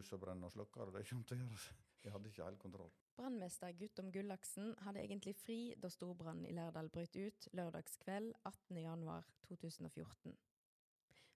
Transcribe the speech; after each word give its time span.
Hus 0.00 0.12
og 0.16 0.26
og 0.26 0.52
slukke 0.52 0.86
det. 0.88 0.98
Det 0.98 1.08
kommer 1.08 1.24
til 1.28 1.38
å 1.38 1.46
gjøre. 1.46 1.78
Jeg 2.04 2.12
hadde 2.14 2.30
ikke 2.30 2.44
helt 2.44 2.60
kontroll. 2.60 2.92
Brannmester 3.16 3.72
Guttom 3.76 4.06
Gullaksen 4.12 4.70
hadde 4.86 5.02
egentlig 5.04 5.34
fri 5.36 5.74
da 5.76 5.90
storbrannen 5.92 6.46
i 6.48 6.54
Lærdal 6.56 6.88
brøt 6.88 7.16
ut 7.16 7.48
lørdagskveld 7.52 8.32
18.1.2014. 8.48 10.38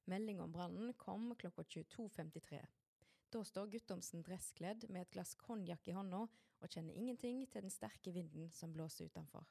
Melding 0.08 0.40
om 0.40 0.52
brannen 0.52 0.94
kom 1.00 1.34
klokka 1.36 1.62
22.53. 1.68 2.62
Da 3.34 3.42
står 3.44 3.68
Guttomsen 3.72 4.24
dresskledd 4.24 4.88
med 4.88 5.04
et 5.04 5.12
glass 5.12 5.34
konjakk 5.36 5.88
i 5.88 5.96
hånda 5.96 6.24
og 6.24 6.72
kjenner 6.72 6.96
ingenting 6.96 7.44
til 7.52 7.66
den 7.66 7.72
sterke 7.72 8.12
vinden 8.14 8.50
som 8.52 8.72
blåser 8.72 9.10
utenfor. 9.10 9.44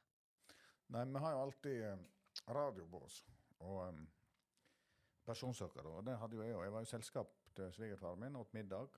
Nei, 0.94 1.06
vi 1.06 1.22
har 1.22 1.34
jo 1.36 1.46
alltid 1.46 1.86
eh, 1.90 2.04
radiobås 2.50 3.22
og 3.60 3.88
um, 3.88 4.04
personsøkere. 5.26 5.90
Og 5.90 6.06
det 6.06 6.18
hadde 6.20 6.38
jo 6.38 6.46
jeg 6.46 6.56
òg. 6.56 6.64
Jeg 6.66 6.76
var 6.76 6.86
i 6.86 6.92
selskap 6.92 7.34
til 7.56 7.74
svigerfaren 7.74 8.20
min, 8.20 8.36
åt 8.36 8.54
middag. 8.54 8.98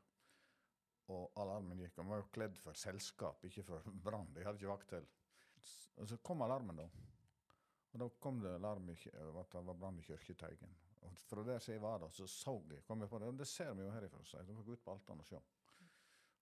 Og 1.14 1.38
alarmen 1.42 1.82
gikk. 1.84 2.00
Og 2.02 2.10
var 2.10 2.24
jo 2.24 2.32
kledd 2.34 2.58
for 2.62 2.78
selskap, 2.78 3.44
ikke 3.46 3.66
for 3.68 3.92
brann. 4.06 4.32
De 4.34 4.46
hadde 4.46 4.62
ikke 4.62 4.72
vakt 4.72 4.90
til. 4.96 5.06
Og 6.02 6.10
så 6.10 6.18
kom 6.26 6.42
alarmen, 6.42 6.82
da. 6.82 6.88
Og 7.96 8.02
da 8.02 8.08
kom 8.20 8.42
det 8.44 8.56
alarm 8.58 8.90
i, 8.92 8.96
at 9.08 9.54
det 9.54 9.62
var 9.68 9.78
brann 9.80 10.00
i 10.02 10.04
Kirketeigen. 10.04 10.74
Og 11.06 11.14
fra 11.30 11.44
der 11.48 11.62
jeg 11.64 11.82
var 11.82 12.02
da, 12.02 12.10
så 12.12 12.28
så 12.28 12.58
jeg, 12.70 12.84
kom 12.84 13.02
jeg 13.02 13.10
på 13.10 13.20
det. 13.20 13.28
Og 13.28 13.38
det 13.40 13.48
ser 13.48 13.74
vi 13.74 13.86
jo 13.86 13.94
herifra, 13.94 14.24
så 14.26 14.42
jeg. 14.42 14.58
fikk 14.58 14.74
ut 14.74 14.84
på 14.84 14.92
Altan 14.92 15.22
og 15.24 15.30
se. 15.30 15.40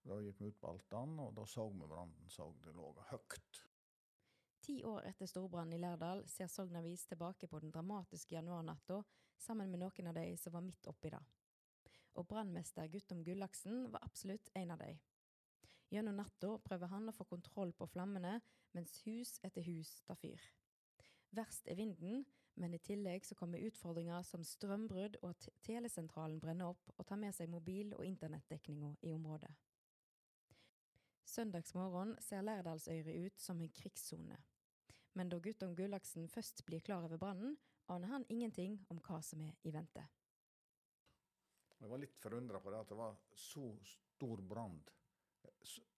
Da 0.04 0.18
gikk 0.20 0.40
vi 0.40 0.48
ut 0.50 0.58
på 0.60 0.72
Altan, 0.72 1.14
og 1.20 1.30
da 1.36 1.46
så 1.46 1.68
vi 1.68 1.86
brannen. 1.86 2.28
Så 2.28 2.48
det 2.64 2.74
lå 2.74 2.90
høyt. 3.12 3.62
Ti 4.64 4.80
år 4.84 5.04
etter 5.04 5.28
storbrannen 5.28 5.76
i 5.76 5.78
Lærdal 5.78 6.24
ser 6.26 6.48
Sogn 6.48 6.76
Avis 6.80 7.06
tilbake 7.06 7.46
på 7.46 7.60
den 7.60 7.70
dramatiske 7.70 8.34
januarnatta 8.34 9.02
sammen 9.36 9.70
med 9.70 9.82
noen 9.84 10.08
av 10.08 10.16
de 10.16 10.36
som 10.40 10.56
var 10.56 10.64
midt 10.64 10.86
oppi 10.88 11.12
det. 11.12 11.20
Og 12.14 12.28
brannmester 12.30 12.86
Guttom 12.92 13.24
Gullaksen 13.26 13.88
var 13.92 14.04
absolutt 14.06 14.50
en 14.54 14.70
av 14.70 14.82
de. 14.82 14.92
Gjennom 15.90 16.16
natta 16.18 16.56
prøver 16.64 16.90
han 16.90 17.10
å 17.10 17.14
få 17.14 17.26
kontroll 17.28 17.72
på 17.76 17.88
flammene, 17.90 18.38
mens 18.74 19.00
hus 19.06 19.36
etter 19.46 19.66
hus 19.66 20.00
tar 20.06 20.18
fyr. 20.18 20.40
Verst 21.34 21.68
er 21.70 21.78
vinden, 21.78 22.24
men 22.54 22.74
i 22.74 22.78
tillegg 22.78 23.26
så 23.26 23.34
kommer 23.34 23.62
utfordringer 23.66 24.22
som 24.26 24.44
strømbrudd 24.46 25.18
og 25.22 25.32
at 25.32 25.48
telesentralen 25.66 26.40
brenner 26.42 26.70
opp 26.70 26.92
og 26.96 27.06
tar 27.08 27.18
med 27.18 27.34
seg 27.34 27.50
mobil- 27.50 27.94
og 27.96 28.06
internettdekninga 28.06 28.94
i 29.02 29.12
området. 29.14 29.50
Søndagsmorgen 31.34 32.14
ser 32.22 32.44
Lærdalsøyre 32.46 33.14
ut 33.26 33.40
som 33.40 33.60
en 33.60 33.72
krigssone. 33.74 34.36
Men 35.14 35.30
da 35.30 35.38
Guttom 35.42 35.74
Gullaksen 35.74 36.28
først 36.28 36.62
blir 36.66 36.82
klar 36.84 37.06
over 37.06 37.18
brannen, 37.18 37.56
aner 37.88 38.08
han 38.08 38.26
ingenting 38.28 38.78
om 38.90 39.00
hva 39.02 39.20
som 39.22 39.42
er 39.42 39.54
i 39.62 39.72
vente. 39.74 40.04
Jeg 41.84 41.90
var 41.90 42.00
litt 42.00 42.16
forundra 42.16 42.58
på 42.64 42.70
det 42.72 42.78
at 42.80 42.92
det 42.94 42.96
var 42.96 43.16
så 43.36 43.66
stor 43.84 44.40
brann 44.40 44.78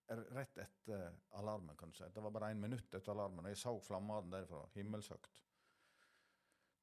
rett 0.08 0.58
etter 0.58 1.12
alarmen, 1.38 1.76
kan 1.76 1.90
du 1.90 1.94
si. 1.94 2.04
Det 2.14 2.20
var 2.20 2.30
bare 2.34 2.50
én 2.50 2.60
minutt 2.60 2.94
etter 2.94 3.12
alarmen, 3.12 3.44
og 3.46 3.52
jeg 3.52 3.58
så 3.60 3.72
flammene 3.82 4.30
derfra, 4.30 4.64
himmelshøyt. 4.74 5.28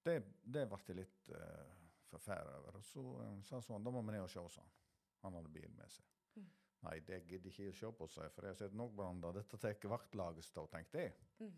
Det, 0.03 0.15
det 0.43 0.63
ble 0.71 0.79
jeg 0.87 0.97
litt 0.97 1.29
uh, 1.35 1.75
forferda 2.11 2.57
over. 2.59 2.79
Og 2.79 2.87
så 2.87 3.03
uh, 3.03 3.37
sa 3.43 3.57
han 3.57 3.67
sånn, 3.67 3.83
da 3.83 3.91
må 3.91 4.01
vi 4.03 4.15
ned 4.15 4.25
og 4.25 4.31
se, 4.31 4.43
sa 4.55 4.63
han. 4.63 4.73
Han 5.23 5.39
hadde 5.39 5.53
bil 5.55 5.69
med 5.77 5.91
seg. 5.91 6.09
Mm. 6.35 6.49
Nei, 6.87 6.97
det 7.07 7.21
gidder 7.29 7.51
ikke 7.51 7.69
å 7.71 7.77
se 7.79 7.91
på, 7.99 8.09
sa 8.11 8.25
jeg, 8.25 8.35
for 8.35 8.47
jeg 8.47 8.55
har 8.55 8.59
sett 8.65 8.75
nok 8.79 8.95
branner. 8.99 9.39
Dette 9.39 9.59
tar 9.59 9.91
vaktlaget 9.93 10.47
stå, 10.47 10.67
tenkte 10.71 11.05
jeg. 11.05 11.15
Mm. 11.39 11.53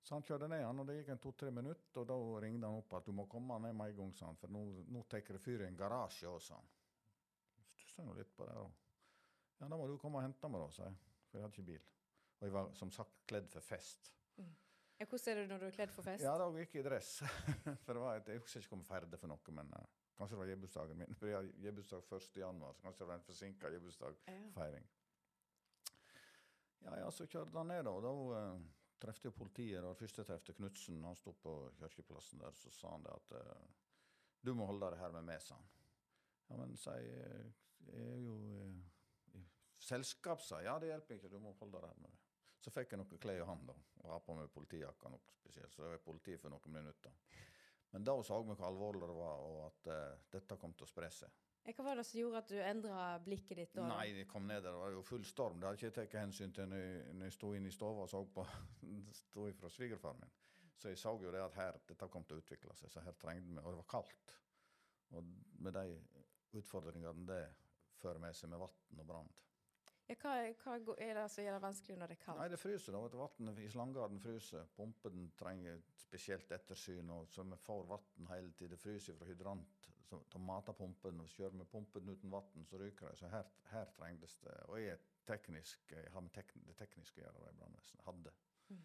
Så 0.00 0.14
han 0.14 0.26
kjørte 0.26 0.48
ned, 0.48 0.62
han, 0.64 0.82
og 0.82 0.86
det 0.88 1.00
gikk 1.00 1.10
en 1.12 1.22
to-tre 1.22 1.50
minutter, 1.54 2.02
og 2.02 2.06
da 2.08 2.18
ringte 2.46 2.70
han 2.70 2.78
opp 2.78 2.94
at 2.98 3.10
du 3.10 3.12
må 3.12 3.26
komme 3.30 3.58
ned 3.62 3.74
med 3.76 3.90
en 3.92 3.98
gang, 3.98 4.12
sa 4.16 4.30
han, 4.30 4.38
for 4.40 4.54
nå, 4.54 4.62
nå 4.94 5.02
tar 5.10 5.26
det 5.26 5.42
fyr 5.42 5.66
i 5.66 5.68
en 5.68 5.76
garasje 5.76 6.30
òg, 6.30 6.38
sa 6.46 6.56
han. 6.56 6.70
Stussa 7.90 8.06
jo 8.06 8.14
litt 8.14 8.32
på 8.36 8.46
det, 8.46 8.56
Og, 8.56 8.72
Ja, 9.60 9.68
da 9.68 9.76
må 9.76 9.86
du 9.86 9.98
komme 10.00 10.20
og 10.20 10.24
hente 10.24 10.48
meg, 10.48 10.62
da, 10.62 10.70
sa 10.72 10.86
jeg, 10.86 10.94
for 11.28 11.36
jeg 11.36 11.44
hadde 11.44 11.54
ikke 11.58 11.66
bil. 11.68 11.88
Og 12.38 12.46
jeg 12.46 12.52
var 12.54 12.70
som 12.72 12.90
sagt 12.90 13.18
kledd 13.28 13.48
for 13.52 13.60
fest. 13.60 14.12
Ja, 15.00 15.04
hvordan 15.04 15.32
er 15.32 15.40
det 15.40 15.48
når 15.50 15.58
du 15.58 15.66
er 15.66 15.74
kledd 15.74 15.92
for 15.92 16.06
fest? 16.06 16.24
Ja, 16.24 16.32
da 16.40 16.46
gikk 16.54 16.74
jeg 16.74 16.84
i 16.84 16.88
dress. 16.88 17.10
for 17.84 17.92
det 17.92 18.00
var 18.00 18.16
et, 18.16 18.28
jeg 18.28 18.40
husker 18.40 18.64
ikke 18.64 18.78
om 18.78 18.84
jeg 18.84 18.88
ferdig 18.88 19.20
for 19.20 19.32
noe, 19.32 19.54
men 19.58 19.74
uh, 19.76 19.84
kanskje 20.16 20.36
det 20.36 20.40
var 20.40 20.50
gebursdagen 20.52 21.00
min. 21.00 21.14
For 21.20 21.28
jeg 21.28 21.36
har 21.36 21.50
gebursdag 21.66 22.16
1. 22.16 22.40
januar, 22.40 22.74
så 22.76 22.86
kanskje 22.86 23.02
det 23.02 23.08
var 23.10 23.20
en 23.20 23.26
forsinka 23.28 23.72
gebursdagsfeiring. 23.74 24.88
Ja, 26.80 26.96
ja, 27.02 27.10
så 27.12 27.26
kjørte 27.28 27.58
han 27.60 27.68
ned, 27.68 27.84
da. 27.84 27.92
og 27.92 28.04
Da 28.06 28.14
uh, 28.56 28.68
trefte 29.04 29.28
jo 29.28 29.36
politiet. 29.36 29.82
Det 29.84 29.96
første 30.00 30.22
jeg 30.22 30.30
trefte 30.30 30.56
Knutsen. 30.56 31.04
Han 31.04 31.20
sto 31.20 31.36
på 31.36 31.58
kirkeplassen 31.82 32.40
der, 32.40 32.56
så 32.56 32.72
sa 32.72 32.94
han 32.94 33.04
det 33.04 33.12
at 33.16 33.36
eh, 33.40 33.68
du 34.44 34.54
må 34.56 34.68
holde 34.68 34.88
deg 34.92 35.00
her 35.00 35.12
med 35.16 35.28
meg, 35.28 35.40
sa 35.44 35.56
han. 35.56 35.68
Ja, 36.48 36.56
men 36.60 36.76
sa 36.80 36.96
eh, 37.88 38.00
er 38.04 38.18
jo 38.24 38.36
eh, 38.54 39.40
i 39.40 39.44
selskap. 39.84 40.42
Ja, 40.64 40.78
det 40.78 40.92
hjelper 40.92 41.18
ikke, 41.18 41.32
du 41.32 41.38
må 41.42 41.54
holde 41.60 41.82
deg 41.82 42.00
med 42.00 42.10
meg. 42.10 42.18
Så 42.60 42.72
fikk 42.74 42.92
jeg 42.92 43.00
noe 43.00 43.20
klær 43.20 43.40
i 43.40 43.46
hånda 43.48 43.74
og 44.02 44.10
har 44.12 44.24
på 44.24 44.36
meg 44.36 44.50
politijakka 44.52 45.08
noe 45.12 45.32
spesielt, 45.32 45.72
så 45.72 45.86
jeg 45.86 45.94
var 45.94 46.02
politi 46.04 46.36
for 46.40 46.52
noen 46.52 46.74
minutter. 46.74 47.14
Men 47.90 48.04
da 48.06 48.14
så 48.22 48.38
vi 48.42 48.52
hvor 48.52 48.66
alvorlig 48.68 49.08
det 49.08 49.16
var, 49.16 49.46
og 49.46 49.62
at 49.66 49.88
eh, 49.94 50.18
dette 50.36 50.58
kom 50.60 50.74
til 50.76 50.86
å 50.86 50.90
spre 50.90 51.08
seg. 51.14 51.38
Hva 51.70 51.84
var 51.84 51.98
det 52.00 52.06
som 52.08 52.18
gjorde 52.18 52.40
at 52.40 52.50
du 52.50 52.56
endra 52.64 53.00
blikket 53.22 53.58
ditt? 53.58 53.72
da? 53.76 53.86
Nei, 53.90 54.06
jeg 54.16 54.28
kom 54.30 54.46
ned 54.48 54.62
der, 54.64 54.72
det 54.72 54.80
var 54.80 54.94
jo 54.94 55.02
full 55.06 55.24
storm. 55.28 55.58
Det 55.60 55.68
hadde 55.68 55.78
ikke 55.78 55.88
jeg 55.88 55.96
tatt 55.98 56.16
hensyn 56.18 56.54
til 56.56 56.70
når 56.70 57.26
jeg 57.28 57.36
sto 57.36 57.50
inne 57.54 57.70
i 57.70 57.74
stua 57.74 58.04
og 58.04 58.08
så 58.10 58.22
på 58.34 58.46
sto 59.20 59.46
fra 59.58 59.72
svigerfaren 59.72 60.22
min. 60.22 60.36
Så 60.80 60.88
jeg 60.88 60.98
så 60.98 61.12
jo 61.20 61.32
det 61.34 61.42
at 61.44 61.58
her, 61.60 61.80
dette 61.88 62.08
kom 62.08 62.24
til 62.24 62.38
å 62.38 62.42
utvikle 62.42 62.76
seg, 62.78 62.88
så 62.92 63.02
her 63.04 63.16
trengte 63.20 63.50
vi 63.50 63.58
Og 63.60 63.68
det 63.68 63.80
var 63.82 63.90
kaldt. 63.90 64.36
Og 65.12 65.26
med 65.60 65.76
de 65.76 65.98
utfordringene 66.56 67.26
det 67.28 67.42
fører 68.00 68.22
med 68.22 68.36
seg 68.36 68.52
med 68.52 68.62
vann 68.62 69.04
og 69.04 69.06
brann. 69.12 69.30
Ja, 70.10 70.16
hva, 70.18 70.74
hva 70.82 70.94
er 70.98 71.14
det 71.14 71.26
som 71.30 71.44
gjør 71.44 71.54
det 71.54 71.62
vanskelig 71.62 71.96
når 72.00 72.10
det 72.10 72.14
er 72.16 72.22
kaldt? 72.24 72.40
Nei, 72.40 72.48
det 72.50 72.58
fryser. 72.58 72.96
da, 72.96 73.18
Vannet 73.20 73.60
i 73.62 73.68
slangarden 73.70 74.18
fryser. 74.22 74.66
Pumpen 74.74 75.28
trenger 75.38 75.78
spesielt 76.00 76.50
ettersyn, 76.56 77.12
og 77.14 77.28
så 77.30 77.44
vi 77.46 77.58
får 77.62 77.84
vann 77.92 78.30
hele 78.32 78.50
tiden. 78.58 78.74
Det 78.74 78.80
fryser 78.82 79.18
fra 79.18 79.28
hydrant. 79.28 79.86
Så 80.08 80.18
de 80.32 80.40
mater 80.42 80.74
pumpen, 80.74 81.20
og 81.22 81.30
kjører 81.30 81.54
vi 81.60 81.68
pumpen 81.70 82.10
uten 82.10 82.32
vann, 82.34 82.66
så 82.66 82.80
ryker 82.82 83.06
det. 83.12 83.20
Så 83.20 83.30
her, 83.30 83.46
her 83.70 83.92
trengs 83.94 84.34
det. 84.42 84.56
Og 84.66 84.80
jeg 84.82 84.98
teknisk, 85.30 85.92
jeg 85.94 86.10
har 86.10 86.26
med 86.26 86.34
tek, 86.34 86.50
det 86.66 86.74
tekniske 86.80 87.20
å 87.20 87.24
gjøre, 87.24 87.44
det 87.44 87.58
brannvesenet 87.60 88.08
hadde. 88.08 88.32
Mm. 88.70 88.82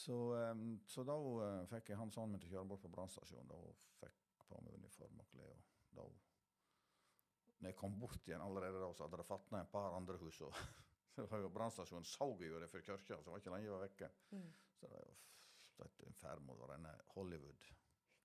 Så, 0.00 0.16
em, 0.42 0.64
så 0.86 1.04
da 1.06 1.14
eh, 1.44 1.66
fikk 1.70 1.92
jeg 1.92 2.00
han 2.00 2.10
sammen 2.12 2.34
min 2.34 2.42
til 2.42 2.50
å 2.50 2.56
kjøre 2.56 2.70
bort 2.72 2.82
på 2.82 2.90
brannstasjonen, 2.92 3.52
da, 3.52 3.76
fikk 4.02 4.18
på 4.48 4.58
meg 4.64 4.80
uniform 4.82 5.22
og 5.22 5.30
klær. 5.30 5.54
og 5.54 5.94
da 5.94 6.08
når 7.58 7.72
jeg 7.72 7.78
kom 7.78 7.96
bort 7.98 8.28
igjen 8.28 8.44
allerede 8.44 8.80
da, 8.82 8.92
så 8.94 9.06
hadde 9.06 9.20
det 9.20 9.26
fatna 9.26 9.62
et 9.64 9.72
par 9.72 9.96
andre 9.96 10.18
hus. 10.22 10.40
og 10.46 10.54
var 11.32 11.42
jo 11.42 11.50
Brannstasjonen 11.54 12.06
så 12.06 12.30
jo 12.44 12.60
det 12.60 12.70
fra 12.70 12.82
kirka, 12.84 13.20
så 13.22 13.30
var 13.30 13.42
ikke 13.42 13.54
lenge 13.54 13.66
jeg 13.66 13.74
var 13.74 13.84
vekke. 13.86 14.10
Mm. 14.30 14.48
Så 14.78 14.86
det 14.86 15.90
var 15.90 16.06
en 16.06 16.20
ferd 16.20 16.44
mot 16.46 16.62
å 16.62 16.70
renne 16.70 16.94
Hollywood. 17.14 17.70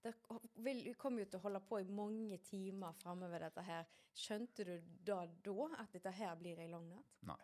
Dere 0.03 0.94
kommer 0.99 1.23
jo 1.23 1.29
til 1.31 1.39
å 1.39 1.44
holde 1.45 1.61
på 1.63 1.79
i 1.79 1.88
mange 1.88 2.38
timer 2.44 2.95
framover 2.99 3.45
dette 3.45 3.63
her. 3.63 3.88
Skjønte 4.13 4.66
du 4.67 4.73
da 5.07 5.21
da 5.45 5.68
at 5.80 5.95
dette 5.95 6.12
her 6.13 6.35
blir 6.38 6.59
ei 6.59 6.69
lang 6.69 6.89
natt? 6.91 7.19
Nei. 7.30 7.41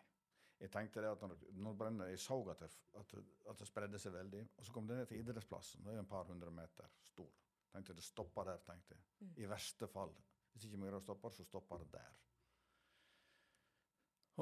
Jeg 0.60 0.68
tenkte 0.74 1.00
det 1.00 1.08
at 1.08 1.22
når, 1.24 1.38
når 1.56 1.76
brenner, 1.80 2.10
jeg 2.12 2.20
så 2.20 2.36
at 2.52 2.60
det, 2.60 2.68
at, 3.00 3.14
at 3.48 3.62
det 3.62 3.68
spredde 3.68 3.98
seg 4.02 4.12
veldig. 4.12 4.42
Og 4.58 4.66
så 4.66 4.74
kom 4.74 4.90
det 4.90 4.98
ned 4.98 5.08
til 5.08 5.22
idrettsplassen, 5.22 5.86
det 5.86 5.94
er 5.94 5.96
jo 5.96 6.02
en 6.04 6.10
par 6.10 6.28
hundre 6.28 6.52
meter 6.52 6.90
stor. 7.08 7.30
Tenkte 7.72 7.96
det 7.96 8.04
stoppa 8.04 8.44
der, 8.44 8.60
tenkte 8.66 8.98
jeg. 8.98 9.06
Mm. 9.22 9.32
I 9.40 9.48
verste 9.54 9.88
fall. 9.88 10.12
Hvis 10.60 10.66
ikke 10.68 10.76
vi 10.76 10.82
greier 10.84 10.98
å 10.98 11.00
stoppe, 11.00 11.30
så 11.32 11.44
stopper 11.48 11.80
det 11.80 11.86
der. 11.94 12.16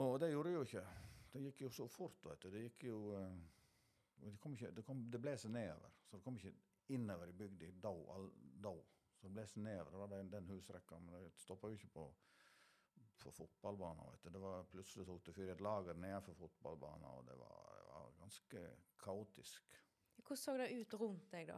Og 0.03 0.17
det 0.19 0.33
gjorde 0.33 0.51
det 0.51 0.57
jo 0.57 0.65
ikke. 0.67 0.83
Det 1.31 1.43
gikk 1.45 1.61
jo 1.63 1.71
så 1.77 1.87
fort, 1.87 2.19
vet 2.27 2.43
du. 2.43 2.49
Det 2.51 2.63
gikk 2.65 2.89
jo 2.89 2.97
eh, 3.15 3.37
Det, 4.19 4.33
kom 4.43 4.57
ikke, 4.57 4.73
det, 4.75 4.83
kom, 4.83 5.05
det 5.13 5.21
blåste 5.23 5.51
nedover. 5.55 5.95
Så 6.09 6.19
det 6.19 6.25
kom 6.25 6.39
ikke 6.41 6.57
innover 6.91 7.31
i 7.31 7.37
bygda 7.39 7.71
da. 7.85 7.93
all- 8.17 8.33
da. 8.67 8.73
Så 9.15 9.29
det 9.29 9.35
blåste 9.37 9.63
nedover. 9.63 9.95
Det 9.95 10.01
var 10.03 10.11
den, 10.17 10.33
den 10.35 10.51
husrekka. 10.51 10.99
Men 10.99 11.15
det 11.15 11.31
stoppa 11.39 11.71
jo 11.71 11.79
ikke 11.79 11.93
på 11.95 12.09
på 13.19 13.31
fotballbanen. 13.35 14.11
Vet 14.13 14.23
du. 14.23 14.31
Det 14.31 14.43
var 14.43 14.67
plutselig 14.71 15.07
tok 15.07 15.25
det 15.27 15.35
fyr 15.35 15.49
i 15.49 15.55
et 15.55 15.63
lager 15.65 15.97
nedenfor 15.99 16.37
fotballbanen, 16.39 17.07
og 17.11 17.25
det 17.27 17.35
var, 17.39 17.65
det 17.79 17.87
var 17.91 18.13
ganske 18.21 18.65
kaotisk. 19.03 19.79
Hvordan 20.19 20.43
så 20.43 20.55
det 20.61 20.69
ut 20.75 20.95
rundt 21.01 21.31
deg 21.33 21.49
da? 21.51 21.57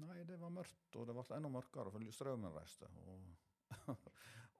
Nei, 0.00 0.24
det 0.26 0.38
var 0.40 0.50
mørkt, 0.50 0.96
og 0.98 1.06
det 1.06 1.14
ble 1.14 1.36
enda 1.36 1.50
mørkere, 1.52 1.92
for 1.94 2.10
strømmen 2.10 2.54
reiste. 2.56 2.88
Og, 3.04 3.22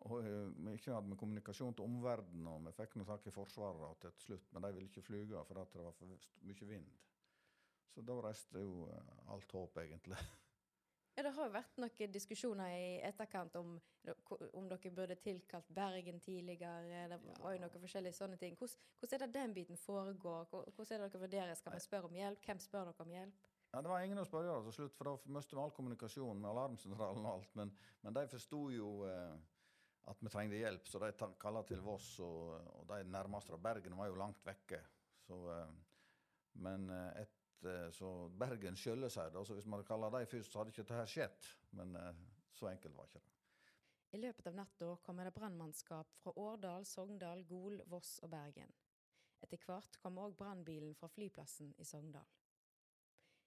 Og 0.06 0.20
eh, 0.22 0.48
vi 0.66 0.76
ikke 0.76 0.92
hadde 0.94 1.10
med 1.10 1.18
kommunikasjon 1.18 1.74
til 1.74 1.86
omverdenen, 1.88 2.46
og 2.50 2.64
vi 2.68 2.74
fikk 2.76 2.94
noe 2.98 3.08
tak 3.08 3.26
i 3.26 3.34
Forsvaret 3.34 4.00
til 4.04 4.14
slutt, 4.22 4.50
men 4.52 4.66
de 4.66 4.72
ville 4.76 4.90
ikke 4.90 5.02
flyge 5.02 5.44
for 5.48 5.62
at 5.62 5.72
det 5.74 5.84
var 5.86 5.96
for 5.98 6.10
mye 6.46 6.68
vind. 6.70 6.90
Så 7.94 8.04
da 8.04 8.18
reiste 8.20 8.62
jo 8.62 8.90
eh, 8.92 9.14
alt 9.34 9.56
håp, 9.56 9.80
egentlig. 9.82 10.20
Ja, 11.16 11.22
Det 11.24 11.32
har 11.32 11.46
jo 11.48 11.52
vært 11.54 11.78
noen 11.80 12.12
diskusjoner 12.12 12.74
i 12.76 12.88
etterkant 13.08 13.54
om, 13.56 13.78
om 14.52 14.66
dere 14.68 14.90
burde 14.92 15.16
tilkalt 15.16 15.70
Bergen 15.72 16.20
tidligere. 16.20 17.06
Det 17.08 17.18
var 17.40 17.54
jo 17.54 17.62
noen 17.62 17.84
forskjellige 17.86 18.18
sånne 18.18 18.36
ting. 18.36 18.58
Hvordan, 18.60 18.82
hvordan 19.00 19.16
er 19.16 19.24
det 19.24 19.38
den 19.38 19.54
biten 19.56 19.80
foregår? 19.80 20.44
Hvordan 20.50 20.92
er 20.92 21.06
det 21.06 21.14
dere 21.14 21.22
vurderer? 21.22 21.54
Skal 21.56 21.72
man 21.72 21.86
spørre 21.86 22.10
om 22.10 22.18
hjelp? 22.20 22.44
Hvem 22.44 22.60
spør 22.60 22.90
dere 22.90 23.06
om 23.06 23.14
hjelp? 23.16 23.48
Ja, 23.76 23.82
Det 23.84 23.92
var 23.92 24.00
ingen 24.00 24.22
å 24.22 24.24
spørre 24.24 24.56
til 24.64 24.72
slutt, 24.72 24.96
for 24.96 25.10
da 25.10 25.34
mistet 25.36 25.52
vi 25.52 25.60
all 25.60 25.74
kommunikasjon 25.76 26.40
med 26.40 26.48
alarmsentralen 26.48 27.26
og 27.28 27.32
alt. 27.34 27.56
Men, 27.60 27.74
men 28.00 28.16
de 28.16 28.26
forsto 28.32 28.62
jo 28.72 28.90
eh, 29.04 29.34
at 30.08 30.22
vi 30.24 30.32
trengte 30.32 30.62
hjelp, 30.62 30.88
så 30.88 31.02
de 31.02 31.12
kalla 31.42 31.60
til 31.68 31.82
Voss. 31.84 32.14
Og, 32.24 32.54
og 32.80 32.86
de 32.88 33.02
nærmeste 33.04 33.52
fra 33.52 33.60
Bergen 33.68 33.98
var 34.00 34.08
jo 34.08 34.16
langt 34.16 34.40
vekke. 34.48 34.80
Så, 35.26 35.42
eh, 35.52 35.74
men 36.64 36.88
eh, 36.88 37.26
et 37.26 37.36
Eh, 37.66 37.90
så 37.90 38.28
Bergen 38.28 38.76
skylder 38.76 39.12
seg. 39.12 39.32
Da. 39.32 39.44
Så 39.44 39.56
hvis 39.56 39.66
man 39.66 39.84
kaller 39.84 40.12
dem 40.12 40.26
først, 40.30 40.52
så 40.52 40.60
hadde 40.60 40.74
ikke 40.74 40.84
dette 40.84 41.06
skjedd. 41.10 41.50
Men 41.78 41.96
eh, 41.96 42.22
så 42.54 42.70
enkelt 42.70 42.96
var 42.96 43.10
ikke 43.10 43.22
det. 43.24 43.32
I 44.14 44.22
løpet 44.22 44.48
av 44.48 44.56
natta 44.56 44.90
kommer 45.04 45.26
det 45.26 45.34
brannmannskap 45.36 46.12
fra 46.22 46.32
Årdal, 46.40 46.86
Sogndal, 46.86 47.42
Gol, 47.48 47.80
Voss 47.90 48.16
og 48.22 48.30
Bergen. 48.32 48.72
Etter 49.42 49.60
hvert 49.66 49.98
kom 50.00 50.20
òg 50.22 50.36
brannbilen 50.38 50.94
fra 50.96 51.10
flyplassen 51.12 51.74
i 51.76 51.84
Sogndal. 51.84 52.28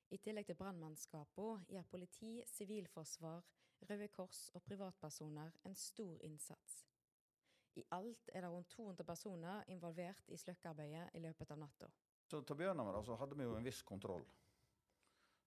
I 0.10 0.18
tillegg 0.18 0.48
til 0.50 0.58
brannmannskapene 0.58 1.66
gjør 1.70 1.90
politi, 1.92 2.40
sivilforsvar, 2.50 3.44
Røde 3.90 4.08
Kors 4.12 4.50
og 4.58 4.64
privatpersoner 4.66 5.52
en 5.70 5.76
stor 5.76 6.18
innsats. 6.26 6.80
I 7.80 7.84
alt 7.96 8.32
er 8.34 8.42
det 8.42 8.50
rundt 8.52 8.70
200 8.74 9.06
personer 9.08 9.64
involvert 9.68 10.28
i 10.28 10.38
sløkkearbeidet 10.38 11.14
i 11.14 11.22
løpet 11.24 11.52
av 11.54 11.62
natta. 11.62 11.90
Til 12.30 12.42
å 12.42 12.58
begynne 12.58 12.84
med 12.86 12.98
så 13.06 13.16
hadde 13.22 13.38
vi 13.38 13.46
jo 13.46 13.56
en 13.58 13.66
viss 13.66 13.82
kontroll. 13.86 14.26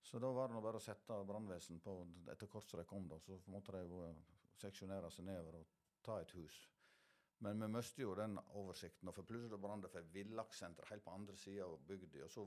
Så 0.02 0.18
da 0.18 0.30
var 0.34 0.50
det 0.50 0.62
bare 0.62 0.78
å 0.80 0.82
sette 0.82 1.18
brannvesen 1.26 1.82
på 1.82 1.94
etter 2.32 2.48
hvert 2.50 2.70
som 2.70 2.80
de 2.80 2.86
kom. 2.86 3.08
da, 3.08 3.18
Så 3.20 3.38
måtte 3.46 3.74
de 3.76 4.00
eh, 4.08 4.22
seksjonere 4.58 5.10
seg 5.10 5.26
nedover 5.28 5.60
og 5.60 5.66
ta 6.02 6.20
et 6.20 6.34
hus. 6.38 6.56
Men 7.42 7.62
vi 7.64 7.68
mistet 7.74 8.04
jo 8.04 8.12
den 8.14 8.36
oversikten. 8.54 9.10
for 9.12 9.26
Plutselig 9.26 9.58
brant 9.60 9.82
det 9.82 9.90
for 9.90 10.10
villakssenteret 10.14 10.92
helt 10.92 11.04
på 11.04 11.14
andre 11.14 11.36
sida 11.36 11.64
av 11.66 11.80
bygda. 11.88 12.26
Og 12.26 12.30
så, 12.30 12.44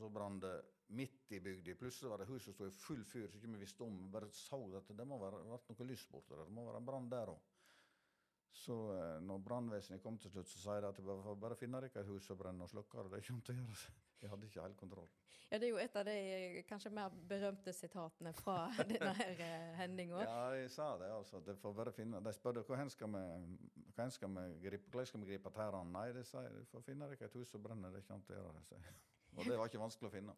så 0.00 0.08
brant 0.10 0.42
det 0.42 0.54
midt 0.98 1.30
i 1.36 1.40
bygda. 1.40 1.76
Plutselig 1.78 2.10
var 2.10 2.22
det 2.22 2.30
hus 2.30 2.48
som 2.48 2.56
sto 2.56 2.66
i 2.66 2.74
full 2.74 3.04
fyr, 3.06 3.28
så 3.30 3.38
ikke 3.38 3.52
vi 3.52 3.60
visste 3.62 3.86
om. 3.86 4.00
Vi 4.02 4.10
bare 4.16 4.30
så 4.34 4.58
at 4.80 4.90
det 4.98 5.06
må 5.06 5.20
være 5.22 5.44
noe 5.46 5.86
lys 5.90 6.08
borte 6.10 6.34
der. 6.34 6.48
Det 6.48 6.56
må 6.58 6.66
være 6.66 6.82
en 6.82 6.88
brann 6.90 7.12
der 7.12 7.34
òg. 7.36 7.52
Så 8.56 8.74
eh, 8.96 9.20
når 9.20 9.42
brannvesenet 9.44 10.02
kom 10.02 10.16
til 10.18 10.32
slutt, 10.32 10.48
så 10.48 10.62
sa 10.62 10.74
jeg 10.78 10.88
at 10.88 10.98
de 10.98 11.04
bare, 11.04 11.36
bare 11.38 11.58
finne 11.60 11.80
dere 11.82 12.02
et 12.02 12.08
hus 12.08 12.26
som 12.26 12.38
brenner 12.40 12.64
og 12.64 12.72
slukker 12.72 13.04
det. 13.04 13.18
Det 13.20 13.28
kom 13.28 13.42
til 13.44 13.54
å 13.54 13.62
gjøre 13.62 13.80
seg. 13.84 14.02
Jeg 14.22 14.30
hadde 14.32 14.46
ikke 14.48 14.62
helt 14.64 14.78
kontroll. 14.80 15.08
Ja, 15.50 15.58
Det 15.60 15.66
er 15.66 15.70
jo 15.70 15.78
et 15.78 15.96
av 16.00 16.06
de 16.08 16.62
kanskje 16.66 16.90
mer 16.90 17.12
berømte 17.30 17.74
sitatene 17.76 18.32
fra 18.34 18.54
denne 18.88 19.12
her 19.18 19.42
eh, 19.44 19.74
hendinga. 19.78 20.22
Ja, 20.24 20.38
jeg 20.56 20.70
sa 20.72 20.86
det. 20.98 21.10
altså. 21.12 21.42
De 21.44 21.54
får 21.60 21.74
bare 21.76 21.92
finne. 21.94 22.22
De 22.24 22.32
spurte 22.34 22.64
hvor 22.66 22.80
skal 22.90 23.12
vi, 23.12 23.22
hvor 23.96 24.12
skal 24.12 24.32
vi 24.36 24.44
gripe 24.66 24.90
hvordan 24.92 25.08
skal 25.08 25.22
vi 25.22 25.30
gripe 25.32 25.52
tærne. 25.56 25.84
Nei, 25.92 26.06
de 26.12 26.22
sier 26.28 26.52
du 26.52 26.64
får 26.70 26.84
finne 26.84 27.08
deg 27.10 27.22
et 27.24 27.36
hus 27.40 27.50
som 27.50 27.64
brenner, 27.64 27.90
Det 27.94 28.04
kommer 28.06 28.24
til 28.28 28.36
å 28.36 28.42
gjøre 28.42 28.62
det. 28.70 28.94
Og 29.36 29.44
det 29.44 29.58
var 29.58 29.70
ikke 29.70 29.82
vanskelig 29.82 30.10
å 30.10 30.14
finne. 30.14 30.36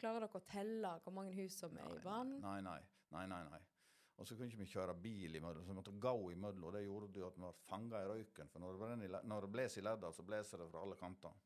Klarer 0.00 0.24
dere 0.24 0.40
å 0.40 0.44
telle 0.48 0.92
hvor 1.04 1.14
mange 1.14 1.34
hus 1.36 1.58
som 1.60 1.76
er 1.78 1.92
i 1.92 2.02
brann? 2.02 2.38
Nei, 2.42 2.60
nei. 2.64 2.80
nei, 3.14 3.26
nei, 3.30 3.42
nei. 3.52 3.60
Og 4.16 4.24
så 4.24 4.36
kunne 4.36 4.48
vi 4.48 4.64
ikke 4.64 4.78
kjøre 4.78 4.94
bil 4.96 5.36
imellom, 5.36 5.64
så 5.64 5.74
vi 5.74 5.76
måtte 5.76 5.92
gå 5.92 6.14
imellom. 6.32 6.64
Og 6.64 6.72
det 6.72 6.86
gjorde 6.86 7.20
jo 7.20 7.26
at 7.28 7.36
vi 7.36 7.44
var 7.44 7.58
fanga 7.66 8.00
i 8.00 8.08
røyken. 8.08 8.48
For 8.48 8.64
når 8.64 8.80
det, 8.80 9.10
når 9.28 9.44
det 9.44 9.50
blåser 9.52 9.82
i 9.82 9.84
ledda, 9.84 10.12
så 10.12 10.24
blåser 10.24 10.62
det 10.62 10.68
fra 10.72 10.84
alle 10.86 10.96
kanter. 11.00 11.36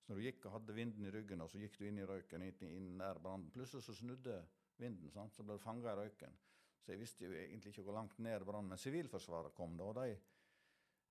Så 0.00 0.08
når 0.08 0.16
du 0.16 0.24
gikk 0.24 0.46
og 0.48 0.54
hadde 0.56 0.76
vinden 0.78 1.04
i 1.04 1.12
ryggen, 1.12 1.44
og 1.44 1.52
så 1.52 1.60
gikk 1.60 1.76
du 1.76 1.84
inn 1.86 2.00
i 2.00 2.06
røyken, 2.08 2.46
inn, 2.46 2.64
inn 2.72 2.88
nær 2.98 3.20
brannen 3.20 3.52
Plutselig 3.52 3.84
så 3.84 3.94
snudde 3.94 4.40
vinden, 4.80 5.12
sant? 5.12 5.36
så 5.36 5.44
ble 5.44 5.58
du 5.58 5.62
fanga 5.62 5.92
i 5.92 6.00
røyken. 6.00 6.38
Så 6.80 6.94
jeg 6.94 7.02
visste 7.02 7.28
jo 7.28 7.36
egentlig 7.36 7.74
ikke 7.74 7.84
hvor 7.84 7.98
langt 7.98 8.16
ned 8.18 8.46
brannen 8.48 8.72
Men 8.72 8.80
Sivilforsvaret 8.80 9.52
kom 9.54 9.76
da, 9.76 9.90
og 9.92 10.00
de 10.00 10.16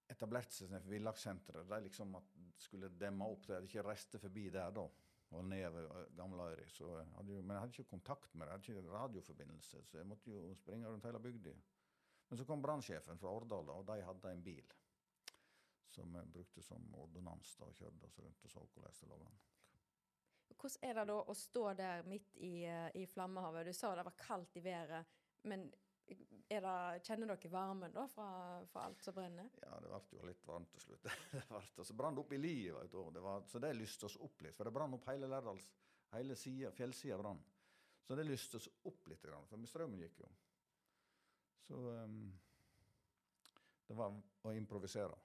etablerte 0.10 0.56
seg 0.56 0.72
for 0.74 0.90
villakssenteret. 0.92 1.70
De 1.70 1.80
liksom 1.86 2.18
skulle 2.60 2.90
demme 3.00 3.28
opp 3.30 3.48
det, 3.50 3.62
ikke 3.68 3.86
reiste 3.86 4.22
forbi 4.22 4.50
der 4.54 4.74
da 4.76 4.88
og 5.30 5.46
ned 5.46 5.68
ved 5.70 6.16
Gamleøyri. 6.18 6.66
Men 7.22 7.52
jeg 7.54 7.60
hadde 7.60 7.74
ikke 7.76 7.92
kontakt 7.92 8.34
med 8.34 8.48
det, 8.48 8.56
jeg 8.56 8.76
hadde 8.76 8.88
ikke 8.88 8.96
radioforbindelse, 8.96 9.84
så 9.86 10.00
jeg 10.00 10.08
måtte 10.10 10.32
jo 10.32 10.56
springe 10.58 10.90
rundt 10.90 11.06
hele 11.06 11.22
bygda. 11.22 11.54
Men 12.30 12.38
så 12.38 12.46
kom 12.46 12.62
brannsjefen 12.62 13.22
fra 13.22 13.30
Årdal, 13.30 13.70
og 13.70 13.86
de 13.88 14.02
hadde 14.06 14.32
en 14.34 14.44
bil 14.44 14.74
som 15.90 16.14
vi 16.14 16.26
brukte 16.34 16.62
som 16.62 16.84
ordonnans 17.02 17.56
og 17.66 17.74
kjørte 17.74 18.06
oss 18.06 18.20
rundt 18.22 18.44
og 18.46 18.52
så 18.52 18.62
hvordan 18.62 18.98
det 19.00 19.08
lå 19.10 19.16
an. 19.26 19.40
Hvordan 20.50 20.90
er 20.90 20.98
det 20.98 21.06
da 21.10 21.16
å 21.22 21.36
stå 21.38 21.64
der 21.78 22.04
midt 22.10 22.38
i, 22.38 22.54
eh, 22.66 22.90
i 22.96 23.06
flammehavet? 23.10 23.66
Du 23.66 23.74
sa 23.74 23.96
det 23.96 24.06
var 24.06 24.18
kaldt 24.18 24.58
i 24.58 24.64
været, 24.64 25.06
men 25.44 25.70
det, 26.10 27.02
kjenner 27.06 27.30
dere 27.30 27.52
varmen 27.54 27.94
da 27.94 28.08
fra, 28.10 28.30
fra, 28.72 28.88
alt 28.88 29.04
som 29.06 29.16
brenner? 29.16 29.50
Ja, 29.62 29.78
det 29.84 29.92
ble 29.92 30.18
jo 30.18 30.26
litt 30.26 30.42
varmt 30.48 30.72
til 30.74 30.86
slutt. 30.88 31.08
det 31.78 31.86
så 31.86 31.98
brant 31.98 32.20
opp 32.22 32.34
i 32.34 32.42
livet. 32.42 32.92
det 33.14 33.24
var, 33.24 33.46
så 33.48 33.62
det 33.62 33.74
lyste 33.78 34.10
oss 34.10 34.18
opp 34.18 34.42
litt. 34.42 34.58
For 34.58 34.66
det 34.66 34.74
brant 34.76 34.98
opp 34.98 35.08
hele 35.12 35.30
Lærdals, 35.30 35.70
hele 36.16 36.38
sida, 36.40 36.72
fjellsida 36.76 37.18
brann. 37.22 37.42
Så 38.08 38.18
det 38.18 38.26
lyste 38.26 38.58
oss 38.58 38.70
opp 38.90 39.08
litt, 39.12 39.22
for 39.22 39.66
strømmen 39.70 40.02
gikk 40.02 40.24
jo. 40.24 40.30
Så 41.68 41.78
um, 41.78 42.22
det 43.86 43.98
var 43.98 44.16
å 44.42 44.54
improvisere. 44.58 45.18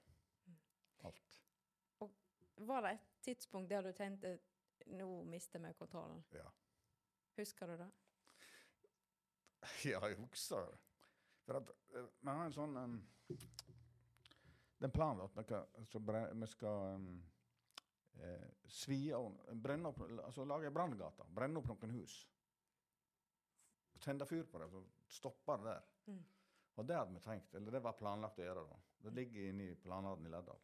Alt. 1.05 1.39
Og 2.05 2.13
var 2.69 2.85
det 2.85 2.95
et 2.95 3.07
tidspunkt 3.25 3.69
der 3.69 3.81
du 3.85 3.91
tenkte 3.97 4.37
nå 4.93 5.23
mister 5.25 5.59
vi 5.59 5.73
kontrollen? 5.73 6.21
Ja. 6.33 6.45
Husker 7.37 7.67
du 7.67 7.77
det? 7.77 7.89
Ja, 9.91 10.01
jeg 10.09 10.19
husker 10.19 10.65
det. 10.65 10.81
For 11.45 11.59
at 11.59 11.71
uh, 11.95 12.09
vi 12.21 12.31
har 12.31 12.45
en 12.45 12.55
sånn 12.55 12.77
um, 12.77 12.99
Den 14.81 14.93
planen 14.93 15.23
at 15.25 15.37
vi 15.37 15.45
skal, 15.87 16.05
vi 16.35 16.47
skal 16.51 16.99
um, 16.99 17.09
eh, 18.21 18.47
svi 18.69 18.99
og 19.15 19.39
brenne 19.61 19.89
opp, 19.89 20.01
altså 20.19 20.45
lage 20.45 20.71
branngate. 20.73 21.25
Brenne 21.33 21.61
opp 21.61 21.71
noen 21.71 21.95
hus. 21.95 22.17
Tenne 24.03 24.27
fyr 24.29 24.43
på 24.51 24.59
det, 24.61 24.67
så 24.69 24.83
stopper 25.19 25.63
det 25.63 25.71
der. 25.71 25.87
Mm. 26.11 26.23
Og 26.75 26.87
det 26.87 26.97
hadde 26.99 27.15
vi 27.15 27.23
tenkt, 27.23 27.55
eller 27.55 27.77
det 27.77 27.81
var 27.85 27.97
planlagt 27.97 28.41
å 28.43 28.45
gjøre. 28.45 28.65
da. 28.67 28.79
Det 29.05 29.13
ligger 29.15 29.49
inne 29.49 29.69
i 29.71 29.77
planene 29.79 30.27
i 30.27 30.33
Lærdal. 30.33 30.59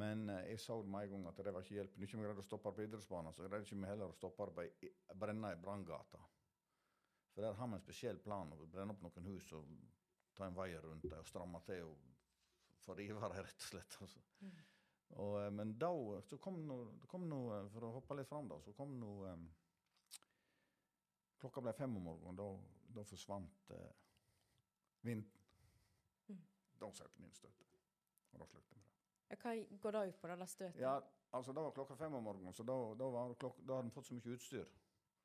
Men 0.00 0.28
eh, 0.30 0.50
jeg 0.52 0.60
så 0.62 0.80
med 0.82 1.06
en 1.06 1.14
gang 1.14 1.30
at 1.30 1.40
det 1.44 1.54
var 1.54 1.64
ikke 1.64 1.78
hjelp. 1.78 1.94
Når 1.94 2.02
vi 2.02 2.08
ikke 2.08 2.24
greide 2.24 2.42
å 2.44 2.46
stoppe 2.46 2.74
på 2.74 2.84
idrettsbanen, 2.84 3.34
så 3.34 3.46
greide 3.46 3.64
vi 3.64 3.70
ikke 3.70 3.90
heller 3.90 4.10
å 4.10 4.18
stoppe 4.18 4.46
det 4.50 4.68
på 4.80 5.16
brenne 5.22 5.54
i 5.54 5.58
branngata. 5.62 6.20
For 7.34 7.42
der 7.46 7.56
har 7.58 7.68
vi 7.68 7.78
en 7.78 7.84
spesiell 7.84 8.18
plan 8.18 8.52
å 8.52 8.66
brenne 8.66 8.94
opp 8.94 9.02
noen 9.04 9.28
hus 9.30 9.52
og 9.56 9.68
ta 10.34 10.48
en 10.48 10.56
vei 10.56 10.72
rundt 10.78 11.06
det 11.06 11.18
og 11.18 11.28
stramme 11.28 11.60
til 11.66 11.86
og 11.86 12.10
få 12.80 12.96
rive 12.98 13.20
det, 13.20 13.42
rett 13.46 13.64
og 13.64 13.70
slett. 13.72 13.96
Altså. 14.00 14.22
Mm. 14.40 14.58
Og, 15.10 15.34
eh, 15.42 15.50
men 15.50 15.74
da 15.78 15.90
så 16.26 16.38
kom 16.38 16.60
det 16.60 17.30
noe, 17.30 17.62
For 17.72 17.86
å 17.86 17.94
hoppe 17.96 18.16
litt 18.18 18.30
fram, 18.30 18.48
da, 18.50 18.60
så 18.62 18.74
kom 18.76 18.94
noe 19.00 19.32
um, 19.34 19.48
Klokka 21.40 21.62
ble 21.64 21.72
fem 21.72 21.96
om 21.96 22.04
morgenen. 22.04 22.36
Da, 22.36 22.46
da 22.94 23.04
forsvant 23.08 23.70
uh, 23.72 23.86
vinden. 25.06 25.30
Mm. 26.28 26.42
Da 26.82 26.90
satte 26.92 27.16
vi 27.16 27.24
inn 27.24 27.32
støtet. 27.32 27.78
Og 28.34 28.42
da 28.42 28.48
sluttet 28.50 28.74
vi 28.74 28.82
det. 28.82 29.38
Hva 29.40 29.54
går 29.84 29.96
det 29.96 30.02
ut 30.10 30.20
på, 30.20 30.28
det 30.28 30.48
støtet? 30.50 30.82
Ja, 30.82 30.98
altså 31.32 31.54
Da 31.56 31.64
var 31.64 31.72
klokka 31.78 31.96
fem 31.96 32.14
om 32.18 32.28
morgenen, 32.28 32.52
så 32.52 32.66
da, 32.66 32.76
da, 32.98 33.24
klokka, 33.40 33.64
da 33.64 33.78
hadde 33.78 33.88
vi 33.88 33.94
fått 33.96 34.10
så 34.10 34.18
mye 34.18 34.36
utstyr. 34.36 34.68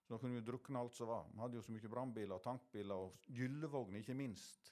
Så 0.06 0.14
da 0.14 0.20
kunne 0.22 0.38
vi 0.38 0.46
drukne 0.46 0.80
alt 0.80 0.94
som 0.96 1.10
var. 1.10 1.26
Vi 1.34 1.42
hadde 1.42 1.58
jo 1.58 1.66
så 1.66 1.74
mye 1.74 1.90
brannbiler 1.90 2.38
og 2.38 2.44
tankbiler 2.46 3.08
og 3.08 3.30
gyllevogner, 3.34 4.04
ikke 4.04 4.14
minst. 4.14 4.70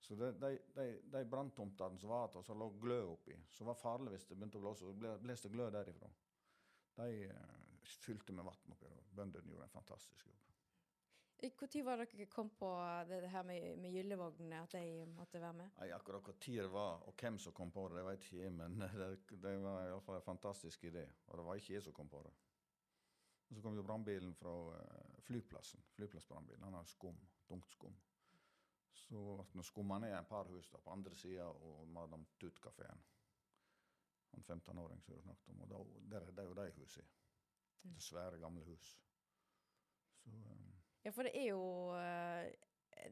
Så 0.00 0.16
de, 0.16 0.30
de, 0.40 0.58
de, 0.74 0.86
de 1.12 1.24
branntomtene 1.28 2.00
som 2.00 2.08
var 2.14 2.30
igjen, 2.30 2.46
som 2.46 2.58
lå 2.58 2.70
glød 2.80 3.10
oppi, 3.12 3.36
som 3.52 3.68
var 3.68 3.76
farlig 3.76 4.14
hvis 4.14 4.24
det 4.30 4.38
begynte 4.38 4.56
å 4.56 4.64
blåse, 4.64 4.88
så 4.88 5.16
blåste 5.20 5.52
glød 5.52 5.74
derifra. 5.76 6.08
De 6.96 7.08
uh, 7.28 7.88
fylte 8.06 8.32
med 8.32 8.48
vann 8.48 8.72
oppi. 8.72 8.94
Bøndene 9.12 9.52
gjorde 9.52 9.68
en 9.68 9.74
fantastisk 9.74 10.24
jobb. 10.30 10.44
Når 11.38 11.84
var 11.86 12.00
dere 12.02 12.26
kom 12.26 12.48
på 12.50 12.68
det 13.06 13.28
her 13.30 13.44
med, 13.46 13.76
med 13.78 13.92
gyllevognene, 13.94 14.62
at 14.64 14.72
de 14.74 15.04
måtte 15.12 15.38
være 15.38 15.54
med? 15.60 15.68
Nei, 15.78 15.92
Akkurat 15.94 16.26
når 16.26 16.40
det 16.42 16.72
var, 16.72 17.04
og 17.06 17.14
hvem 17.20 17.38
som 17.38 17.52
kom 17.52 17.70
på 17.70 17.84
det, 17.88 18.00
det 18.00 18.06
vet 18.08 18.24
ikke 18.24 18.40
jeg, 18.40 18.52
men 18.56 18.80
det, 19.00 19.10
det 19.44 19.52
var 19.62 19.84
iallfall 19.86 20.18
en 20.18 20.26
fantastisk 20.26 20.88
idé. 20.88 21.04
Og 21.28 21.38
det 21.38 21.44
var 21.46 21.60
ikke 21.60 21.74
jeg 21.76 21.84
som 21.84 21.94
kom 21.94 22.08
på 22.08 22.24
det. 22.26 22.32
Og 23.48 23.56
så 23.56 23.62
kom 23.64 23.76
jo 23.76 23.82
brannbilen 23.82 24.34
fra 24.36 24.52
uh, 24.68 25.20
flyplassen. 25.24 25.82
Flyplassbrannbilen. 25.96 26.62
Han 26.62 26.74
har 26.74 26.84
skum. 26.84 27.18
Tungt 27.48 27.70
skum. 27.72 27.96
Så 28.92 29.20
ble 29.52 29.62
vi 29.62 29.64
skumma 29.64 29.98
ned 30.02 30.12
et 30.12 30.28
par 30.28 30.50
hus 30.52 30.68
da, 30.68 30.80
på 30.84 30.92
andre 30.92 31.16
sida 31.16 31.46
og 31.48 31.88
Madam 31.88 32.26
Tut-kafeen. 32.40 33.04
Han 34.32 34.44
15-åring 34.44 35.00
som 35.02 35.14
du 35.14 35.22
snakket 35.22 35.48
om. 35.48 35.60
Og 35.64 35.70
da, 35.70 36.20
der, 36.20 36.42
er 36.42 36.48
jo 36.50 36.56
de 36.58 36.70
husene. 36.76 37.08
Det 37.82 38.02
svære, 38.02 38.38
gamle 38.38 38.64
hus. 38.64 38.98
Så, 40.24 40.30
um, 40.30 40.72
ja, 41.04 41.10
for 41.10 41.22
det 41.22 41.32
er 41.40 41.46
jo 41.48 41.62
uh, 41.94 42.48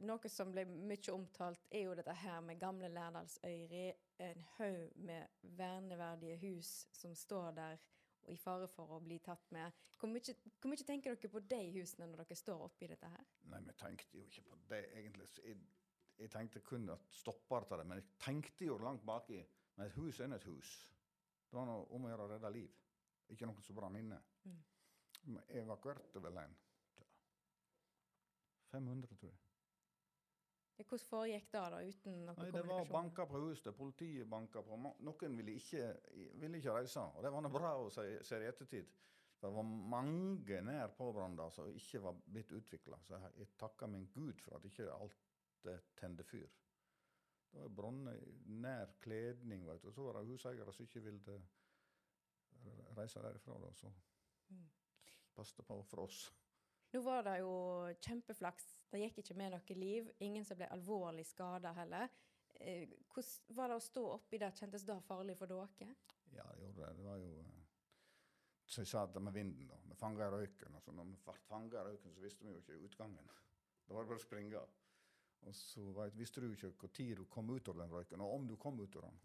noe 0.05 0.28
som 0.28 0.50
ble 0.52 0.66
mye 0.66 1.12
omtalt, 1.14 1.64
er 1.71 1.87
jo 1.87 1.95
dette 1.97 2.12
her 2.12 2.40
med 2.45 2.61
gamle 2.61 2.90
Lærdalsøyri. 2.93 3.87
En 4.26 4.45
haug 4.57 4.93
med 4.97 5.26
verneverdige 5.57 6.37
hus 6.40 6.87
som 6.93 7.14
står 7.14 7.50
der 7.57 7.81
og 8.26 8.33
i 8.35 8.38
fare 8.40 8.68
for 8.71 8.97
å 8.97 9.00
bli 9.02 9.18
tatt 9.25 9.50
med. 9.54 9.73
Hvor 9.97 10.11
mye, 10.11 10.35
hvor 10.61 10.73
mye 10.73 10.87
tenker 10.87 11.14
dere 11.14 11.30
på 11.33 11.42
de 11.52 11.61
husene 11.76 12.09
når 12.11 12.25
dere 12.25 12.38
står 12.38 12.64
oppi 12.66 12.88
dette 12.90 13.11
her? 13.12 13.26
Nei, 13.52 13.62
vi 13.66 13.76
tenkte 13.78 14.18
jo 14.18 14.26
ikke 14.26 14.45
på 14.50 14.59
det, 14.71 14.83
egentlig. 14.99 15.28
Jeg, 15.45 15.61
jeg 16.18 16.33
tenkte 16.33 16.64
kun 16.66 16.90
at 16.95 17.06
stopper 17.14 17.68
til 17.68 17.83
det, 17.83 17.87
men 17.87 18.02
jeg 18.02 18.09
tenkte 18.23 18.68
jo 18.68 18.78
langt 18.83 19.06
baki. 19.06 19.40
Men 19.76 19.87
et 19.87 19.97
hus 20.00 20.21
er 20.21 20.30
nå 20.33 20.40
et 20.40 20.49
hus. 20.50 20.75
Det 21.47 21.59
var 21.59 21.68
noe 21.68 21.87
om 21.95 22.06
å 22.06 22.12
gjøre 22.12 22.26
å 22.26 22.33
redde 22.35 22.52
liv. 22.56 22.78
Ikke 23.33 23.49
noe 23.49 23.62
som 23.62 23.76
brant 23.78 23.99
inne. 23.99 24.18
Vi 25.26 25.38
evakuerte 25.59 26.23
vel 26.23 26.38
en 26.42 26.54
500, 28.71 29.16
tror 29.18 29.30
jeg. 29.30 29.46
Hvordan 30.76 31.09
foregikk 31.09 31.47
det 31.52 31.61
da, 31.73 31.78
uten 31.80 32.16
noe 32.26 32.35
Nei, 32.37 32.50
Det 32.52 32.62
var 32.68 32.85
banka 32.90 33.25
på 33.26 33.40
huset, 33.47 33.73
politiet 33.76 34.28
banka 34.28 34.61
på. 34.62 34.76
Noen 34.76 35.37
ville 35.38 35.54
ikke, 35.56 35.87
ville 36.37 36.59
ikke 36.61 36.75
reise, 36.76 37.00
og 37.00 37.25
det 37.25 37.33
var 37.33 37.45
noe 37.47 37.52
bra 37.54 37.71
å 37.80 37.88
se, 37.92 38.04
i 38.04 38.49
ettertid. 38.50 38.90
Det 39.40 39.52
var 39.52 39.64
mange 39.64 40.61
nær 40.64 40.92
påbranda 40.97 41.49
som 41.52 41.68
ikke 41.73 42.00
var 42.04 42.21
blitt 42.25 42.52
utvikla, 42.56 42.99
så 43.04 43.18
jeg, 43.21 43.49
takker 43.61 43.88
min 43.92 44.06
Gud 44.12 44.40
for 44.45 44.56
at 44.59 44.68
ikke 44.68 44.90
alt 44.92 45.16
det 45.64 45.78
tente 45.97 46.25
fyr. 46.25 46.49
Det 47.52 47.62
var 47.62 47.73
branner 47.73 48.21
nær 48.52 48.92
kledning, 49.00 49.64
vet 49.66 49.80
du. 49.83 49.88
og 49.88 49.95
Så 49.95 50.04
var 50.04 50.18
det 50.21 50.28
huseiere 50.28 50.73
som 50.73 50.85
ikke 50.85 51.04
ville 51.09 51.38
reise 52.97 53.23
derifra, 53.23 53.59
da, 53.61 53.73
så 53.73 53.92
Mm. 54.49 54.68
passet 55.35 55.66
på 55.66 55.83
for 55.85 56.04
oss. 56.04 56.33
Nå 56.92 57.00
var 57.02 57.23
det 57.23 57.40
jo 57.40 57.50
kjempeflaks. 58.00 58.75
Det 58.90 59.00
gikk 59.02 59.21
ikke 59.23 59.37
med 59.38 59.52
noe 59.55 59.76
liv. 59.78 60.11
Ingen 60.25 60.45
som 60.47 60.59
ble 60.59 60.69
alvorlig 60.73 61.26
skada 61.26 61.73
heller. 61.76 62.09
Eh, 62.61 62.88
Hvordan 63.12 63.57
var 63.59 63.69
det 63.69 63.76
å 63.76 63.85
stå 63.85 64.05
oppi 64.14 64.38
der? 64.40 64.55
Kjentes 64.57 64.87
det 64.87 64.97
farlig 65.07 65.37
for 65.38 65.50
dere? 65.50 65.95
Ja, 66.33 66.47
det 66.55 66.62
gjorde 66.62 66.87
det. 66.87 66.97
Det 66.97 67.05
var 67.05 67.23
jo 67.23 67.33
som 67.43 67.64
Så 68.66 68.81
jeg 68.83 68.88
sa 68.88 69.07
det 69.07 69.23
med 69.23 69.33
vinden, 69.33 69.69
da. 69.69 69.76
Vi 69.87 69.95
fanga 69.95 70.31
røyken. 70.31 70.75
Altså, 70.75 70.93
når 70.93 71.05
vi 71.05 71.16
fanga 71.47 71.85
røyken, 71.87 72.14
så 72.14 72.21
visste 72.21 72.45
vi 72.45 72.50
jo 72.50 72.59
ikke 72.59 72.81
utgangen. 72.88 73.31
Da 73.87 73.95
var 73.95 74.02
det 74.02 74.09
bare 74.09 74.19
å 74.19 74.25
springe. 74.25 74.61
Og 75.47 75.55
så 75.55 75.83
vet, 75.95 76.16
visste 76.19 76.43
du 76.43 76.49
ikke 76.50 76.88
tid 76.88 77.21
du 77.21 77.25
kom 77.31 77.50
ut 77.55 77.69
av 77.69 77.76
den 77.78 77.93
røyken, 77.93 78.21
og 78.21 78.33
om 78.35 78.49
du 78.49 78.57
kom 78.57 78.81
ut 78.81 78.97
av 78.97 79.05
den. 79.07 79.21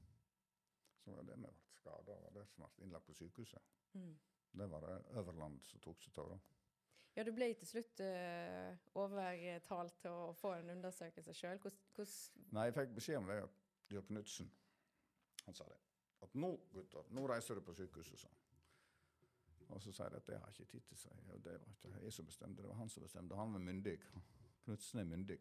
Så 1.01 1.15
var 1.15 1.25
det 1.25 1.37
vi 1.39 1.47
ble 1.47 1.53
skada, 1.73 2.17
og 2.27 2.35
det 2.35 2.43
som 2.51 2.61
ble 2.61 2.85
innlagt 2.85 3.07
på 3.07 3.15
sykehuset. 3.17 3.71
Mm. 3.97 4.13
Det 4.61 4.67
var 4.69 4.85
det 4.85 4.99
Øverland 5.17 5.63
som 5.65 5.81
tok 5.81 6.03
seg 6.03 6.19
av. 6.21 6.35
da. 6.35 6.60
Ja, 7.15 7.25
du 7.27 7.33
ble 7.35 7.49
til 7.59 7.67
slutt 7.67 8.01
uh, 8.05 8.71
overtalt 9.01 9.97
til 9.99 10.13
å 10.15 10.31
få 10.39 10.53
en 10.59 10.71
undersøkelse 10.77 11.35
sjøl. 11.35 11.59
Nei, 12.55 12.69
jeg 12.69 12.77
fikk 12.77 12.93
beskjed 12.95 13.19
om 13.19 13.27
det 13.27 13.41
av 13.43 13.57
Jørg 13.91 14.07
Knutsen 14.07 14.51
han 15.45 15.57
sa 15.57 15.65
det. 15.67 15.79
At 16.21 16.35
nå, 16.37 16.51
gutter, 16.71 17.07
nå 17.17 17.25
reiser 17.27 17.57
du 17.57 17.65
på 17.65 17.75
sykehuset, 17.75 18.19
sa 18.21 18.29
han. 18.29 18.37
Og 19.71 19.79
så 19.81 19.93
sier 19.95 20.11
jeg 20.11 20.19
at 20.19 20.27
det 20.27 20.37
har 20.37 20.51
ikke 20.51 20.67
tid 20.73 20.83
til, 20.87 20.99
seg. 20.99 21.23
Og 21.31 21.41
det 21.43 21.55
var 21.55 21.73
ikke 21.73 22.03
jeg 22.03 22.13
som 22.15 22.27
bestemte, 22.27 22.61
det 22.61 22.69
var 22.69 22.79
han 22.79 22.91
som 22.91 23.03
bestemte. 23.03 23.39
Han 23.39 23.55
var 23.55 23.63
myndig. 23.63 23.95
Knutsen 24.65 25.01
er 25.01 25.09
myndig. 25.09 25.39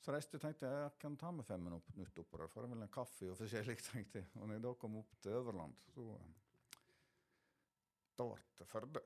Så 0.00 0.14
reiste 0.14 0.38
jeg 0.38 0.44
tenkte 0.46 0.68
jeg 0.72 0.92
kan 1.00 1.16
ta 1.20 1.30
med 1.36 1.44
fem 1.44 1.60
minutter 1.60 2.22
oppover, 2.22 2.48
får 2.48 2.64
jeg 2.64 2.72
vel 2.72 2.84
en 2.86 2.92
kaffe 2.92 3.28
og 3.28 3.36
forskjellig, 3.36 3.76
tenkte 3.90 4.22
jeg. 4.22 4.30
Og 4.40 4.46
når 4.46 4.56
jeg 4.56 4.64
da 4.64 4.74
kom 4.80 4.96
opp 5.02 5.16
til 5.20 5.36
Øverland, 5.36 5.76
så 5.94 6.06
eh, 6.16 6.36
Da 8.16 8.26
ble 8.28 8.40
det 8.58 8.68
Førde. 8.68 9.04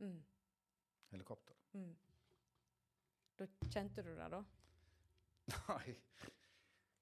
Mm, 0.00 0.24
Helikopter. 1.10 1.56
mm. 1.72 1.94
Da 3.38 3.46
kjente 3.70 4.02
du 4.02 4.12
det, 4.14 4.28
da? 4.30 4.44
Nei, 5.68 5.94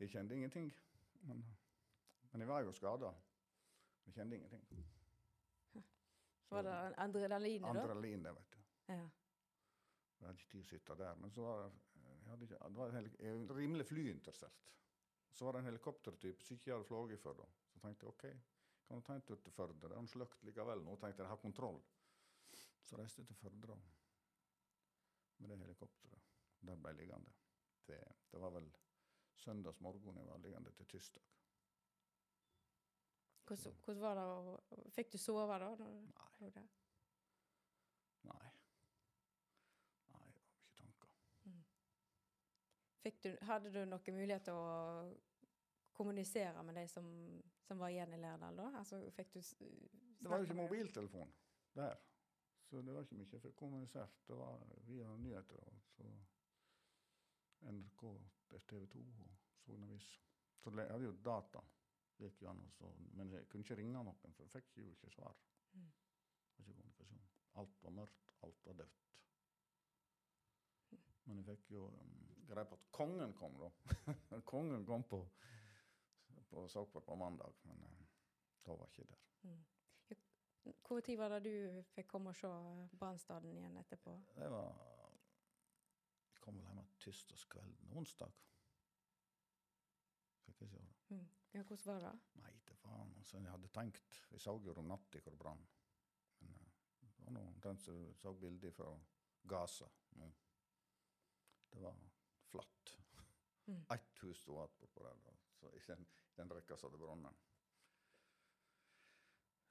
jeg 0.01 0.11
kjente 0.11 0.35
ingenting. 0.37 0.71
Men, 1.29 1.43
men 2.33 2.41
jeg 2.41 2.49
var 2.49 2.65
jo 2.65 2.73
skada. 2.73 3.13
Jeg 4.07 4.15
kjente 4.17 4.37
ingenting. 4.39 4.65
Så 5.73 5.83
Var 6.57 6.63
det 6.67 6.73
adrenalinet, 7.05 7.69
da? 7.69 7.83
Adrenalin, 7.83 8.25
det, 8.25 8.33
vet 8.39 8.57
du. 8.57 8.59
Ja. 8.89 9.03
Jeg 10.23 10.27
hadde 10.29 10.39
ikke 10.39 10.51
tid 10.55 10.65
å 10.65 10.71
sitte 10.71 10.97
der. 10.99 11.21
Men 11.21 11.31
så 11.35 11.45
var 11.47 11.63
det, 11.63 11.71
jeg 12.27 12.49
ikke, 12.49 12.59
det 12.65 12.81
var 12.81 12.97
en 13.29 13.47
rimelig 13.57 13.87
flyinteressert. 13.89 14.67
Så 15.33 15.45
var 15.47 15.57
det 15.57 15.63
en 15.63 15.71
helikoptertype 15.71 16.45
som 16.45 16.57
ikke 16.57 16.71
jeg 16.71 16.77
hadde 16.77 16.89
fløyet 16.89 17.21
før. 17.23 17.39
da. 17.43 17.47
Så 17.73 17.81
tenkte 17.83 18.07
jeg 18.07 18.13
OK, 18.13 18.25
kan 18.89 19.01
du 19.01 19.07
ta 19.07 19.15
en 19.17 19.25
tur 19.27 19.41
til 19.41 19.53
Førde? 19.57 19.89
Det 19.89 19.97
er 19.97 20.11
sløkt 20.13 20.45
likevel. 20.45 20.83
Nå 20.85 20.97
tenkte 21.01 21.23
jeg 21.23 21.27
jeg 21.27 21.33
har 21.33 21.41
kontroll. 21.41 21.81
Så 22.93 22.99
reiste 23.01 23.23
jeg 23.23 23.27
til 23.27 23.37
Førde 23.37 23.77
med 25.39 25.49
det 25.49 25.57
helikopteret. 25.59 26.25
Der 26.61 26.77
ble 26.77 26.91
jeg 26.91 26.97
liggende. 26.99 27.31
Det, 27.89 27.97
det 28.33 28.41
var 28.41 28.51
vel 28.53 28.67
søndags 29.35 29.81
morgen 29.81 30.19
jeg 30.21 30.27
var 30.29 30.43
liggende 30.45 30.73
til 30.77 30.87
tirsdag. 30.87 31.23
Hvordan, 33.47 33.79
hvordan 33.85 34.03
var 34.03 34.21
det 34.21 34.93
Fikk 34.93 35.13
du 35.13 35.19
sove 35.19 35.59
da? 35.63 35.71
Nei. 35.79 36.61
Nei. 38.29 38.53
Nei, 40.13 40.29
det 40.29 40.45
var 40.45 40.61
ikke 40.61 40.77
tanker. 40.85 41.17
Fikk 43.09 43.25
du, 43.25 43.33
hadde 43.49 43.73
du 43.73 43.83
noen 43.87 44.21
mulighet 44.21 44.51
til 44.51 44.61
å 44.61 44.71
kommunisere 45.97 46.61
med 46.63 46.77
de 46.77 46.89
som, 46.93 47.09
som 47.65 47.81
var 47.81 47.97
igjen 47.97 48.13
i 48.13 48.21
Lærdal 48.21 48.65
da? 48.67 48.71
Altså, 48.85 49.01
du 49.01 49.11
Det 49.17 50.29
var 50.29 50.45
jo 50.45 50.51
ikke 50.51 50.61
mobiltelefon 50.61 51.39
der. 51.73 51.97
Så 52.73 52.83
det 52.83 52.93
var 52.93 53.03
ikke 53.05 53.17
mye 53.21 53.39
for 53.41 53.53
kommunisert. 53.53 54.15
Det 54.27 54.37
var 54.37 54.61
via 54.89 55.17
nyheter. 55.21 55.59
Og 55.69 55.81
så 55.93 56.07
NRK, 57.69 58.05
TV 58.69 58.87
2 58.95 59.01
og 59.25 59.35
Sognavis. 59.61 60.07
Så 60.57 60.73
jeg 60.77 60.89
hadde 60.91 61.05
jo 61.05 61.13
data. 61.25 61.61
Gikk 62.17 62.41
jo 62.43 62.49
an, 62.49 62.63
og 62.65 62.73
så, 62.73 62.89
men 63.19 63.35
jeg 63.35 63.45
kunne 63.51 63.67
ikke 63.67 63.77
ringe 63.77 63.93
noen, 63.93 64.17
for 64.23 64.41
jeg 64.41 64.55
fikk 64.55 64.79
jo 64.79 64.87
ikke 64.95 65.11
svar. 65.13 65.37
Mm. 65.73 65.91
Ikke 66.63 66.73
kommunikasjon. 66.79 67.29
Alt 67.61 67.85
var 67.85 67.95
mørkt, 67.99 68.33
alt 68.49 68.65
var 68.65 68.81
dødt. 68.81 69.05
Men 71.27 71.43
jeg 71.43 71.49
fikk 71.51 71.75
jo 71.77 71.85
um, 71.91 72.17
greie 72.49 72.73
på 72.73 72.81
at 72.81 72.89
kongen 72.97 73.37
kom, 73.37 73.61
da. 73.61 74.17
kongen 74.55 74.89
kom 74.89 75.05
på, 75.13 75.21
på 76.49 76.65
Sogport 76.73 77.05
på 77.05 77.21
mandag, 77.21 77.61
men 77.69 77.85
uh, 77.85 78.03
da 78.65 78.81
var 78.81 78.89
jeg 78.89 79.05
ikke 79.05 79.13
der. 79.13 79.31
Hvor 79.45 79.82
tid 81.03 81.19
var 81.19 81.33
det 81.35 81.41
du 81.45 81.83
fikk 81.95 82.09
komme 82.13 82.31
og 82.31 82.39
se 82.39 82.51
brannstaden 82.99 83.57
igjen 83.59 83.77
etterpå? 83.81 84.15
Det 84.37 84.51
var 84.51 84.71
Jeg 86.33 86.45
kom 86.45 86.59
vel 86.59 86.67
hjem 86.67 86.89
tirsdagskvelden. 87.03 87.93
Onsdag 87.99 88.33
fikk 90.43 90.65
jeg 90.65 90.73
se 90.73 90.83
det. 90.83 90.95
Mm. 91.15 91.29
Ja, 91.53 91.63
hvordan 91.63 91.87
var 91.87 92.01
det? 92.07 92.13
Nei, 92.43 92.55
det 92.69 92.77
var 92.83 93.05
noe 93.11 93.25
som 93.29 93.45
jeg 93.45 93.55
hadde 93.55 93.71
tenkt. 93.75 94.19
Vi 94.31 94.41
så 94.41 94.55
jo 94.59 94.75
om 94.83 94.89
natta 94.89 95.21
hvor 95.21 95.35
det 95.35 95.43
brann. 95.43 95.63
Men 96.41 96.57
eh, 96.57 96.73
det 97.17 97.27
var 97.27 97.37
noe 97.37 97.53
omtrent 97.53 97.85
som 97.85 97.99
du 97.99 98.15
så 98.19 98.33
bilder 98.35 98.75
fra 98.77 98.91
Gaza. 99.49 99.89
Mm. 100.17 100.33
Det 101.73 101.83
var 101.83 101.99
flatt. 102.51 102.97
Mm. 103.67 103.85
Ett 103.97 104.23
hus 104.25 104.43
sto 104.43 104.59
igjen 104.63 104.79
bortpå 104.81 105.07
der, 105.07 105.41
så 105.61 105.73
i 105.77 105.83
den, 105.87 106.07
den 106.37 106.55
rekka 106.57 106.77
som 106.77 106.91
hadde 106.91 107.03
brunnet. 107.03 107.49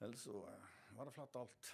Ellers 0.02 0.22
så 0.22 0.36
eh, 0.50 0.70
var 0.98 1.06
det 1.06 1.16
flatt 1.16 1.36
alt. 1.36 1.72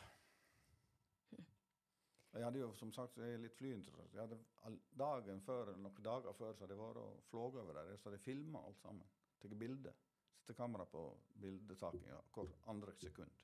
Jeg 2.37 2.45
hadde 2.45 2.59
jo 2.59 2.73
som 2.77 2.91
sagt 2.93 3.17
jeg 3.17 3.33
er 3.33 3.41
litt 3.41 3.55
flyinteressert. 3.57 4.13
Jeg 4.13 4.21
hadde 4.21 4.73
dagen 4.99 5.39
før, 5.41 5.71
noen 5.79 6.03
dager 6.05 6.35
før 6.37 6.53
så 6.53 6.65
hadde 6.65 6.75
jeg 6.75 6.81
vært 6.83 6.99
og 7.01 7.23
flåget 7.31 7.61
over 7.63 7.79
der. 7.79 7.93
Så 7.97 8.09
hadde 8.09 8.19
jeg 8.19 8.27
filma 8.27 8.61
alt 8.67 8.81
sammen. 8.83 9.09
Tatt 9.41 9.55
bilde. 9.57 9.93
Sette 10.37 10.55
kamera 10.57 10.85
på 10.87 11.01
bildetakinga 11.41 12.19
hvert 12.35 12.67
andre 12.71 12.93
sekund. 12.99 13.41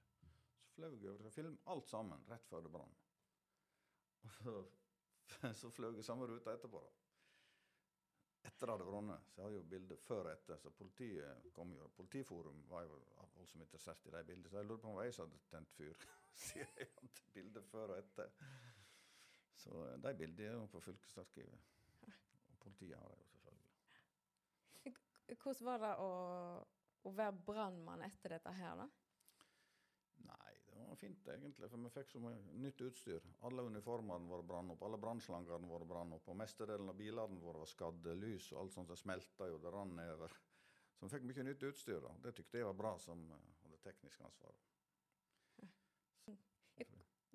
Så 0.60 0.76
fløy 0.76 0.92
jeg 0.92 1.10
over 1.12 1.30
og 1.30 1.36
filma 1.36 1.74
alt 1.74 1.90
sammen 1.90 2.28
rett 2.30 2.46
før 2.50 2.68
det 2.68 2.74
brann. 2.76 2.94
Og 4.24 4.36
så, 4.38 4.54
så 5.64 5.72
fløy 5.74 5.96
jeg 5.96 6.06
samme 6.06 6.30
ruta 6.30 6.54
etterpå. 6.54 6.84
da. 6.84 7.03
Etter 8.44 8.68
det 8.68 8.74
hadde 8.74 8.86
brunnet, 8.88 9.28
så 9.32 9.46
har 9.46 9.54
jo 9.56 9.64
bilder 9.72 10.00
før 10.04 10.28
og 10.28 10.32
etter. 10.34 10.58
Så 10.60 10.72
politiet 10.76 11.46
kom 11.56 11.72
jo, 11.78 11.88
Politiforum 11.96 12.64
var 12.70 12.84
jo 12.84 13.00
voldsomt 13.38 13.64
interessert 13.64 14.08
i 14.08 14.12
de 14.12 14.24
bildene. 14.28 14.50
Så 14.52 14.60
jeg 14.60 14.68
lurte 14.68 14.84
på 14.84 14.92
om 14.92 15.00
jeg 15.04 15.16
som 15.16 15.30
hadde 15.30 15.52
tent 15.52 15.76
fyr. 15.78 16.08
Sier 16.44 16.68
jeg 16.80 16.90
hadde 16.98 17.28
bilder 17.38 17.68
før 17.72 17.96
og 17.96 18.02
etter. 18.02 18.34
Så 19.64 19.86
eh, 19.88 20.00
de 20.04 20.14
bildene 20.20 20.50
er 20.50 20.58
jo 20.58 20.66
på 20.74 20.84
fylkesarkivet. 20.90 21.70
Og 22.52 22.60
politiet 22.66 23.00
har 23.00 23.08
det 23.14 23.22
jo 23.22 23.30
selvfølgelig. 23.32 23.70
Hvordan 25.44 25.66
var 25.66 25.80
det 25.80 25.94
å, 26.04 26.12
å 27.08 27.16
være 27.16 27.40
brannmann 27.48 28.04
etter 28.06 28.36
dette 28.36 28.52
her, 28.60 28.76
da? 28.84 28.90
Var 30.94 30.98
fint 30.98 31.28
egentlig, 31.34 31.68
for 31.72 31.82
vi 31.82 31.90
fikk 31.90 32.12
så 32.14 32.20
mye 32.22 32.58
nytt 32.62 32.82
utstyr. 32.86 33.24
Alle 33.48 33.64
uniformene 33.66 34.30
våre 34.30 34.44
brann 34.46 34.68
opp, 34.70 34.84
alle 34.86 35.00
brannslangene 35.02 35.66
våre 35.66 35.88
brann 35.90 36.14
opp, 36.14 36.28
og 36.30 36.38
mestedelen 36.38 36.92
av 36.92 37.00
bilene 37.00 37.42
våre 37.42 37.64
var 37.64 37.72
skadde, 37.72 38.14
lys 38.14 38.52
og 38.52 38.60
alt 38.62 38.76
sånt 38.76 38.92
som 38.94 39.00
smelta 39.00 39.48
jo, 39.50 39.58
det 39.64 39.72
rant 39.74 39.98
nedover. 39.98 40.36
Så 40.94 41.08
vi 41.08 41.16
fikk 41.16 41.26
mye 41.32 41.48
nytt 41.48 41.66
utstyr, 41.72 41.98
da. 42.06 42.12
Det 42.28 42.36
tykte 42.38 42.62
jeg 42.62 42.68
var 42.70 42.78
bra 42.78 42.94
som 43.02 43.26
eh, 43.26 43.50
hadde 43.64 43.82
teknisk 43.88 44.22
ansvar. 44.30 44.62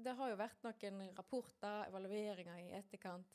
det 0.06 0.16
har 0.22 0.30
jo 0.30 0.38
vært 0.38 0.62
noen 0.68 1.02
rapporter, 1.18 1.82
evalueringer 1.90 2.62
i 2.62 2.70
etterkant. 2.78 3.34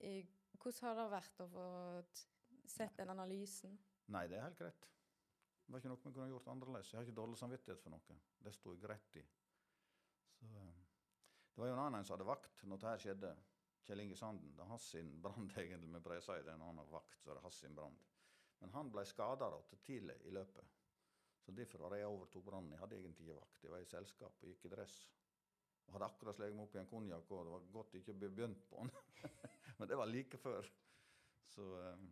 Eh, 0.00 0.26
Hvordan 0.58 0.88
har 0.88 0.98
det 0.98 1.08
vært 1.14 1.46
å 1.46 1.50
få 1.54 1.70
sett 2.66 2.98
den 2.98 3.14
analysen? 3.14 3.78
Nei, 4.10 4.26
det 4.26 4.40
er 4.40 4.48
helt 4.48 4.58
greit. 4.58 4.90
Det 5.66 5.70
var 5.70 5.82
ikke 5.82 5.90
noe 5.94 6.02
vi 6.02 6.12
kunne 6.14 6.30
gjort 6.34 6.48
annerledes. 6.50 6.90
Jeg 6.90 6.98
har 6.98 7.06
ikke 7.06 7.20
dårlig 7.22 7.38
samvittighet 7.38 7.82
for 7.82 7.94
noe. 7.94 8.22
Det 8.42 8.52
sto 8.54 8.74
jeg 8.74 8.82
greit 8.82 9.18
i. 9.18 9.22
Det 11.56 11.62
var 11.62 11.70
jo 11.70 11.74
en 11.74 11.86
annen 11.86 12.04
som 12.04 12.12
hadde 12.12 12.28
vakt 12.28 12.58
når 12.68 12.80
dette 12.82 12.98
skjedde. 13.00 13.28
Kjell 13.86 14.02
Inge 14.02 14.16
Sanden. 14.18 14.50
Det 14.52 14.60
er 14.60 14.68
hans 14.68 14.88
sin 14.92 15.08
brann, 15.24 15.46
egentlig. 15.62 15.88
med 15.88 16.04
å 16.04 16.18
det 16.20 16.34
er 16.36 16.50
en 16.52 16.64
annen 16.66 16.90
vakt, 16.92 17.16
så 17.22 17.32
er 17.32 17.40
hans 17.40 17.60
brann. 17.78 17.96
Men 18.60 18.74
han 18.74 18.90
ble 18.92 19.04
skada 19.08 19.48
tidlig 19.86 20.18
i 20.28 20.34
løpet. 20.36 20.74
Så 21.40 21.54
derfor 21.56 21.78
var 21.78 21.94
det 21.94 22.02
jeg 22.02 22.12
overtok 22.12 22.44
brannen. 22.44 22.74
Jeg 22.74 22.82
hadde 22.82 22.98
egentlig 22.98 23.24
ikke 23.24 23.38
vakt. 23.38 23.64
Jeg 23.64 23.72
var 23.72 23.80
i 23.80 23.88
selskap 23.88 24.42
og 24.42 24.52
gikk 24.52 24.68
i 24.68 24.74
dress. 24.74 24.98
Og 25.86 25.96
hadde 25.96 26.10
akkurat 26.10 26.36
slått 26.36 26.52
meg 26.58 26.66
opp 26.66 26.76
i 26.76 26.82
en 26.82 26.90
konjakk, 26.90 27.32
og 27.32 27.48
det 27.48 27.54
var 27.54 27.68
godt 27.78 27.96
jeg 27.96 28.04
ikke 28.04 28.18
begynt 28.20 28.68
på 28.68 28.82
den. 28.82 28.92
Men 29.78 29.88
det 29.88 30.00
var 30.00 30.12
like 30.12 30.44
før. 30.44 30.68
Så, 31.54 31.72
eh, 31.80 32.06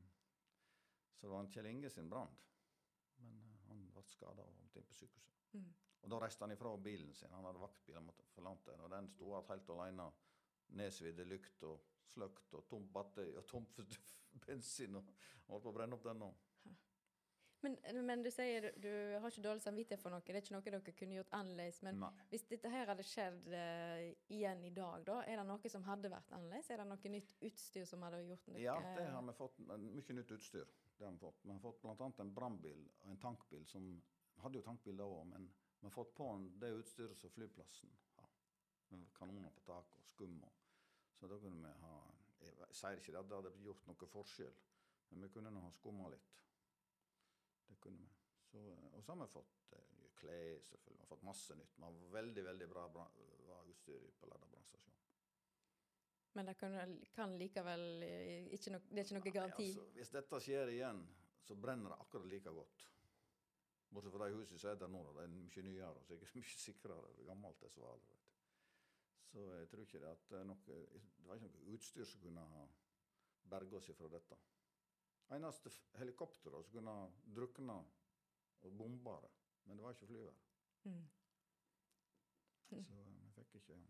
så 1.19 1.27
det 1.27 1.33
var 1.35 1.45
en 1.45 1.53
Kjell 1.53 1.69
Inge 1.69 1.93
sin 1.93 2.09
brann. 2.09 2.33
Men 3.21 3.41
eh, 3.45 3.65
han 3.69 3.89
ble 3.93 4.09
skada 4.09 4.41
og 4.41 4.57
kom 4.57 4.81
inn 4.81 4.89
på 4.89 4.97
sykehuset. 5.03 5.43
Mm. 5.53 5.73
Og 6.05 6.11
da 6.13 6.21
reiste 6.21 6.45
han 6.45 6.53
ifra 6.53 6.75
bilen 6.77 7.15
sin. 7.17 7.33
Han 7.33 7.47
hadde 7.49 7.63
vaktbil, 7.63 7.97
han 7.97 8.07
måtte 8.07 8.27
forlate 8.35 8.73
den. 8.73 8.85
Og 8.85 8.91
den 8.93 9.11
sto 9.13 9.31
igjen 9.31 9.53
helt 9.55 9.71
alene. 9.77 10.09
Nedsvidde 10.81 11.25
lykt 11.29 11.65
og 11.69 11.81
sløkt 12.13 12.57
og 12.57 12.67
tomt 12.69 12.91
batteri 12.93 13.35
og 13.41 13.47
tom 13.49 13.67
bensin. 14.45 14.99
Og 15.01 15.15
holdt 15.49 15.65
på 15.65 15.73
å 15.73 15.77
brenne 15.79 15.97
opp 15.97 16.05
den 16.05 16.21
nå. 16.21 16.35
Men, 17.65 17.79
men 18.05 18.21
du 18.21 18.29
sier 18.29 18.67
du, 18.77 18.91
har 19.17 19.31
ikke 19.31 19.45
dårlig 19.47 19.63
samvittighet 19.65 20.03
for 20.03 20.13
noe. 20.13 20.21
Det 20.27 20.35
er 20.37 20.43
ikke 20.43 20.53
noe 20.53 20.65
dere 20.67 20.95
kunne 20.99 21.17
gjort 21.17 21.33
annerledes. 21.39 21.81
Men 21.87 22.03
Nei. 22.03 22.11
hvis 22.29 22.45
dette 22.51 22.73
her 22.73 22.91
hadde 22.93 23.07
skjedd 23.09 23.47
uh, 23.55 24.03
igjen 24.37 24.67
i 24.69 24.73
dag, 24.77 25.05
da, 25.07 25.23
er 25.25 25.41
det 25.41 25.47
noe 25.49 25.73
som 25.73 25.87
hadde 25.89 26.11
vært 26.13 26.35
annerledes? 26.37 26.69
Er 26.69 26.83
det 26.83 26.89
noe 26.91 27.13
nytt 27.15 27.33
utstyr 27.49 27.89
som 27.89 28.05
hadde 28.05 28.21
gjort 28.29 28.51
noe 28.51 28.61
Ja, 28.61 28.77
det 28.99 29.09
har 29.09 29.25
vi 29.25 29.37
fått. 29.39 29.63
Mye 29.65 30.19
nytt 30.21 30.35
utstyr. 30.37 30.69
Det 30.99 31.09
har 31.09 31.17
Vi 31.17 31.23
fått. 31.25 31.41
Vi 31.43 31.55
har 31.55 31.63
fått 31.65 31.81
bl.a. 31.83 32.11
en 32.27 32.35
brannbil 32.37 32.85
og 33.01 33.15
en 33.15 33.23
tankbil 33.23 33.65
som 33.67 33.89
vi 33.89 33.97
hadde 34.45 34.61
jo 34.61 34.67
tankbil 34.67 35.01
da 35.01 35.09
òg, 35.09 35.25
men 35.33 35.49
vi 35.85 35.89
har 35.89 35.91
fått 35.91 36.15
på 36.15 36.51
det 36.61 36.69
utstyret 36.69 37.19
som 37.19 37.31
flyplassen 37.31 37.91
har. 38.17 38.29
Med 38.89 39.11
kanoner 39.13 39.51
på 39.51 39.61
taket 39.61 39.99
og 40.01 40.07
skum. 40.09 40.39
Så 41.13 41.29
da 41.29 41.37
kunne 41.43 41.69
vi 41.69 41.81
ha 41.83 41.97
Jeg 42.41 42.77
sier 42.77 43.01
ikke 43.01 43.19
at 43.21 43.29
det 43.29 43.37
hadde 43.37 43.51
gjort 43.65 43.85
noe 43.89 44.09
forskjell, 44.13 44.57
men 45.11 45.27
vi 45.27 45.29
kunne 45.35 45.53
nå 45.53 45.61
ha 45.61 45.73
skumma 45.77 46.09
litt. 46.13 46.41
Det 47.69 47.77
kunne 47.85 48.01
vi. 48.01 48.09
Så, 48.49 48.63
og 48.93 49.05
så 49.05 49.13
har 49.13 49.21
vi 49.21 49.29
fått 49.35 49.77
eh, 49.77 50.09
klær, 50.23 50.65
selvfølgelig. 50.71 50.97
Vi 50.99 51.05
har 51.05 51.13
fått 51.13 51.29
masse 51.29 51.57
nytt. 51.61 51.77
Vi 51.77 51.85
har 51.85 52.01
veldig, 52.17 52.45
veldig 52.49 52.69
bra 52.73 52.87
bra, 52.97 53.07
utstyr 53.75 54.09
på 54.21 54.33
Ladda 54.33 54.49
brannstasjon. 54.55 54.99
Men 56.33 56.49
det 56.49 56.57
kan, 56.61 56.99
kan 57.13 57.37
likevel 57.41 57.87
eh, 58.09 58.49
ikke 58.57 58.73
no, 58.73 58.81
Det 58.89 59.05
er 59.05 59.05
ikke 59.05 59.19
noe 59.21 59.25
Nei, 59.29 59.37
garanti? 59.39 59.69
altså, 59.69 59.87
hvis 60.01 60.17
dette 60.17 60.43
skjer 60.49 60.75
igjen, 60.79 61.05
så 61.45 61.61
brenner 61.61 61.93
det 61.93 62.01
akkurat 62.07 62.33
like 62.33 62.57
godt. 62.63 62.89
Bortsett 63.95 64.15
fra 64.15 64.27
de 64.27 64.35
husene 64.35 64.59
som 64.59 64.71
er 64.73 64.79
der 64.81 64.91
nå, 64.91 65.01
de 65.07 65.13
det 65.17 65.25
er 65.25 65.35
mye 65.35 65.65
nyere 65.69 65.91
og 65.95 66.07
sikkert 66.09 66.37
mye 66.39 66.57
sikrere. 66.59 67.11
Er 67.13 67.29
gammelt 67.31 67.63
vet 67.63 67.77
du. 67.79 68.17
Så 69.31 69.45
jeg 69.51 69.69
tror 69.71 69.83
ikke 69.85 70.01
det 70.03 70.11
at 70.11 70.27
det 70.31 70.41
er 70.41 70.49
noe, 70.49 70.65
det 70.67 71.27
var 71.27 71.39
ikke 71.39 71.51
noe 71.51 71.75
utstyr 71.75 72.07
som 72.07 72.23
kunne 72.23 72.47
ha 72.55 72.65
berga 73.51 73.79
oss 73.79 73.91
fra 73.99 74.11
dette. 74.13 74.39
Eneste 75.35 75.73
helikopteret 75.99 76.67
som 76.67 76.77
kunne 76.77 76.95
ha 76.99 77.09
drukna 77.39 77.79
og 78.65 78.79
bomba 78.79 79.19
det, 79.25 79.31
men 79.65 79.79
det 79.79 79.85
var 79.87 79.97
ikke 79.97 80.11
flyvær. 80.11 80.41
Mm. 80.85 81.05
Så 82.69 82.81
eh, 82.81 83.13
vi 83.21 83.35
fikk 83.39 83.61
ikke 83.61 83.83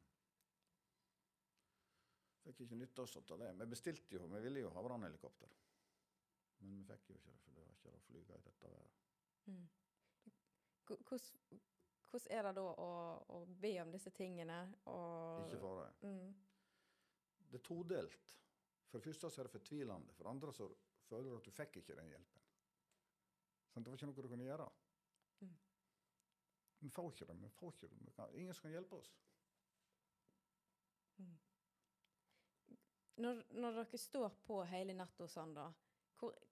Fikk 2.44 2.58
ikke 2.60 2.76
nytte 2.76 3.00
oss 3.06 3.14
av 3.16 3.38
det. 3.40 3.54
Vi 3.56 3.66
bestilte 3.72 4.18
jo, 4.18 4.26
vi 4.28 4.40
ville 4.44 4.60
jo 4.66 4.72
ha 4.74 4.82
brannhelikopter. 4.84 5.48
Men 6.60 6.74
vi 6.76 6.84
fikk 6.90 7.08
jo 7.08 7.16
ikke 7.16 7.30
det, 7.30 7.38
for 7.40 7.54
det 7.56 7.62
var 7.62 7.70
ikke 7.78 7.92
å 7.94 8.02
flyge 8.04 8.36
i 8.36 8.42
dette 8.44 8.72
været. 8.74 8.98
Mm. 9.48 9.62
Hvor- 10.86 11.00
Hvordan 11.08 11.60
hvordan 12.14 12.30
er 12.38 12.42
det 12.46 12.50
da 12.54 12.62
å, 12.62 12.90
å 13.34 13.38
be 13.58 13.70
om 13.82 13.90
disse 13.90 14.10
tingene? 14.14 14.58
Og, 14.86 15.48
Ikke 15.48 15.58
fare. 15.58 15.88
Mm. 16.06 16.34
Det 17.50 17.58
er 17.58 17.64
todelt. 17.66 18.20
For 18.86 19.00
det 19.00 19.08
første 19.08 19.30
så 19.30 19.40
er 19.42 19.48
det 19.48 19.54
fortvilende. 19.56 20.14
For 20.14 20.22
det 20.22 20.30
andre 20.30 20.52
så 20.54 20.68
føler 21.08 21.32
du 21.32 21.36
at 21.40 21.48
du 21.48 21.50
fikk 21.50 21.80
ikke 21.80 21.96
den 21.98 22.12
hjelpen. 22.12 22.44
Så 23.66 23.80
det 23.82 23.90
var 23.90 23.98
ikke 23.98 24.06
noe 24.12 24.22
du 24.22 24.30
kunne 24.30 24.46
gjøre. 24.46 24.68
Mm. 25.40 25.56
Vi 26.84 26.92
får 26.94 27.10
ikke 27.10 27.26
det. 27.32 27.36
Vi 27.42 27.50
får 27.58 27.74
ikke 27.74 27.90
det. 27.90 28.14
Kan, 28.14 28.34
ingen 28.38 28.54
som 28.54 28.68
kan 28.68 28.76
hjelpe 28.76 29.00
oss. 29.02 29.10
Når, 33.24 33.42
når 33.54 33.76
dere 33.80 33.98
står 33.98 34.30
på 34.46 34.60
hele 34.70 34.94
natta 34.98 35.26
sånn, 35.30 35.52
da, 35.54 35.68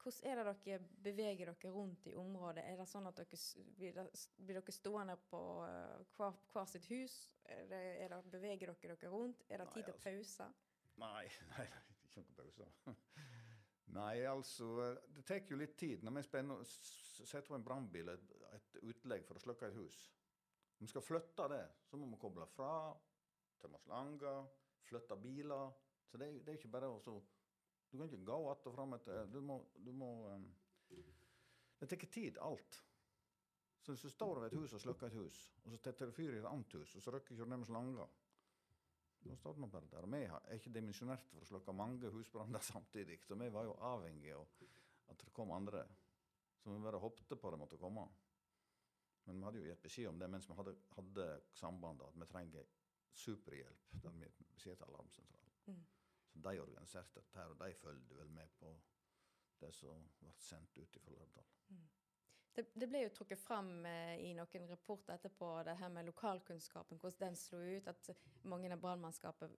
hvordan 0.02 0.30
er 0.30 0.38
det 0.38 0.54
dere 0.64 0.88
beveger 1.04 1.50
dere 1.52 1.72
rundt 1.72 2.06
i 2.10 2.14
området? 2.18 2.64
Er 2.66 2.80
det 2.80 2.88
sånn 2.90 3.06
at 3.10 3.18
dere, 3.20 3.38
blir, 3.78 4.00
dere 4.48 4.74
stående 4.74 5.16
på 5.30 5.42
eh, 5.66 6.02
hver, 6.16 6.36
hver 6.52 6.68
sitt 6.70 6.88
hus? 6.90 7.16
Er 7.44 7.66
det, 7.70 7.82
er 8.04 8.14
det, 8.14 8.20
beveger 8.32 8.72
dere 8.72 8.96
dere 8.96 9.12
rundt? 9.12 9.44
Er 9.48 9.62
det 9.62 9.68
tid 9.74 9.88
til 9.88 9.94
altså- 9.94 10.08
pause? 10.08 10.48
Nei, 11.02 11.24
nei, 11.52 11.66
ikke 12.06 12.24
noen 12.24 12.34
pause. 12.40 12.70
Nei, 13.92 14.22
altså 14.24 14.66
Det 15.12 15.24
tar 15.28 15.42
jo 15.50 15.58
litt 15.60 15.76
tid. 15.76 16.04
Når 16.04 16.16
vi 16.16 16.24
spenner, 16.24 16.64
setter 16.64 17.48
på 17.50 17.58
en 17.58 17.64
brannbil, 17.66 18.08
et, 18.08 18.34
et 18.56 18.78
utlegg 18.88 19.26
for 19.28 19.36
å 19.36 19.42
slukke 19.42 19.68
et 19.68 19.76
hus 19.76 19.98
Når 20.78 20.86
vi 20.86 20.92
skal 20.94 21.04
flytte 21.04 21.48
det, 21.52 21.62
så 21.84 22.00
må 22.00 22.08
vi 22.12 22.20
koble 22.22 22.46
fra, 22.54 22.72
tømme 23.60 23.78
slanger, 23.84 24.46
flytte 24.88 25.18
biler. 25.20 25.74
Så 26.08 26.18
det, 26.18 26.30
det 26.42 26.54
er 26.54 26.58
ikke 26.58 26.72
bare 26.72 26.88
å 26.90 27.20
Du 27.92 27.98
kan 27.98 28.08
ikke 28.08 28.24
gå 28.24 28.38
att 28.50 28.66
og 28.66 28.74
fram 28.74 28.96
etter 28.96 29.26
Du 29.28 29.40
må, 29.40 29.58
du 29.76 29.92
må 29.92 30.10
um, 30.32 30.48
Det 31.80 31.86
tar 31.86 31.96
tid, 32.06 32.38
alt. 32.38 32.82
Så 33.82 33.92
hvis 33.92 34.02
du 34.02 34.10
står 34.10 34.40
ved 34.40 34.52
et 34.52 34.58
hus 34.58 34.72
og 34.72 34.80
slukker 34.80 35.06
et 35.06 35.18
hus, 35.18 35.38
og 35.64 35.72
så 35.72 35.78
tetter 35.82 36.06
du 36.06 36.12
fyr 36.14 36.36
i 36.36 36.38
et 36.38 36.46
annet 36.46 36.72
hus, 36.72 36.94
og 36.96 37.02
så 37.02 37.10
røkker 37.10 37.34
ikke 37.34 37.48
ned 37.50 37.64
med 37.66 38.06
da 39.22 39.36
står 39.36 39.54
man 39.54 39.70
bare 39.70 39.86
der. 39.90 40.02
Og 40.06 40.12
vi 40.12 40.22
er 40.24 40.56
ikke 40.56 40.72
dimensjonert 40.74 41.26
for 41.30 41.42
å 41.42 41.48
slukke 41.52 41.74
mange 41.76 42.10
husbranner 42.10 42.64
samtidig, 42.72 43.20
så 43.22 43.38
vi 43.38 43.50
var 43.54 43.68
jo 43.68 43.78
avhengige 43.92 44.38
av 44.38 44.64
at 45.12 45.22
det 45.22 45.34
kom 45.36 45.52
andre. 45.54 45.84
Så 46.62 46.70
vi 46.70 46.82
bare 46.82 47.00
hoppet 47.02 47.38
på 47.40 47.50
det 47.50 47.58
måtte 47.60 47.78
komme. 47.78 48.06
Men 49.24 49.38
vi 49.38 49.46
hadde 49.46 49.62
jo 49.62 49.68
gitt 49.68 49.82
beskjed 49.82 50.10
om 50.10 50.18
det 50.18 50.28
mens 50.30 50.48
vi 50.50 50.56
hadde, 50.58 50.74
hadde 50.96 51.26
sambandet, 51.54 52.08
at 52.08 52.18
vi 52.18 52.30
trenger 52.30 52.70
superhjelp. 53.14 53.90
Den 54.02 54.18
vi 54.18 54.30
beskjed 54.56 54.78
til 54.78 54.88
alarmsentralen. 54.88 55.52
Mm. 55.68 55.82
Så 56.32 56.38
de 56.42 56.60
organiserte 56.60 57.20
dette 57.20 57.38
her, 57.38 57.50
og 57.52 57.58
de 57.60 57.74
fulgte 57.74 58.16
vel 58.16 58.30
med 58.30 58.48
på 58.58 58.70
det 59.60 59.72
som 59.74 60.06
ble 60.20 60.32
sendt 60.38 60.78
ut 60.78 60.96
fra 61.02 61.10
Lærdal. 61.12 61.44
Det, 62.54 62.66
det 62.76 62.88
ble 62.90 63.00
jo 63.06 63.08
trukket 63.16 63.40
fram 63.40 63.68
eh, 63.88 64.18
i 64.20 64.32
noen 64.36 64.66
rapporter 64.68 65.14
etterpå, 65.14 65.46
det 65.64 65.76
her 65.80 65.88
med 65.88 66.04
lokalkunnskapen, 66.04 66.98
hvordan 67.00 67.30
den 67.30 67.36
slo 67.40 67.58
ut. 67.78 67.86
At 67.88 68.10
mange 68.44 68.68
av 68.74 68.80
brannmannskapet 68.82 69.54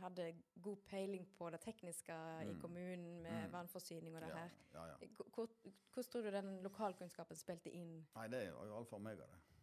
hadde 0.00 0.32
god 0.64 0.80
peiling 0.90 1.28
på 1.38 1.50
det 1.54 1.60
tekniske 1.62 2.16
i 2.42 2.48
Mm. 2.54 2.60
kommunen 2.60 3.22
med 3.22 3.44
Mm. 3.46 3.52
vannforsyning 3.52 4.16
og 4.16 4.22
det 4.22 4.32
her. 4.34 4.50
ja, 4.74 4.86
ja. 4.86 4.96
Hvor- 5.06 5.28
hvor- 5.34 5.50
Hvordan 5.94 6.10
tror 6.10 6.22
du 6.22 6.30
den 6.30 6.62
lokalkunnskapen 6.62 7.36
spilte 7.36 7.70
inn? 7.70 8.06
Nei, 8.16 8.28
det 8.28 8.42
er 8.48 8.76
alfa 8.78 8.98
meg 8.98 9.20
av 9.20 9.28
det. 9.30 9.53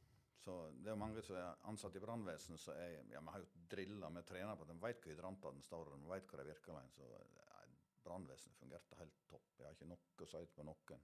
Så 0.42 0.56
det 0.82 0.90
er 0.90 0.98
mange 0.98 1.22
som 1.22 1.38
er 1.38 1.66
ansatt 1.70 1.96
i 1.96 2.02
brannvesenet 2.02 2.62
som 2.62 2.74
er 2.74 2.96
Ja, 3.12 3.22
vi 3.22 3.34
har 3.34 3.44
jo 3.44 3.66
drilla, 3.70 4.10
vi 4.10 4.24
trener 4.26 4.58
på 4.58 4.66
at 4.66 4.72
de 4.72 4.78
vet 4.82 5.04
hvor 5.04 5.14
hydrantene 5.14 5.66
står, 5.66 5.92
og 5.92 6.02
de 6.02 6.10
vet 6.10 6.30
hvor 6.30 6.42
de 6.42 6.48
virker. 6.50 6.78
hen, 6.80 6.94
Så 6.96 7.10
ja, 7.12 7.20
brannvesenet 8.04 8.58
fungerte 8.58 8.98
helt 9.00 9.20
topp. 9.30 9.50
Jeg 9.60 9.68
har 9.68 9.76
ikke 9.78 9.90
noe 9.92 10.26
å 10.26 10.30
si 10.32 10.46
på 10.56 10.66
noen. 10.66 11.04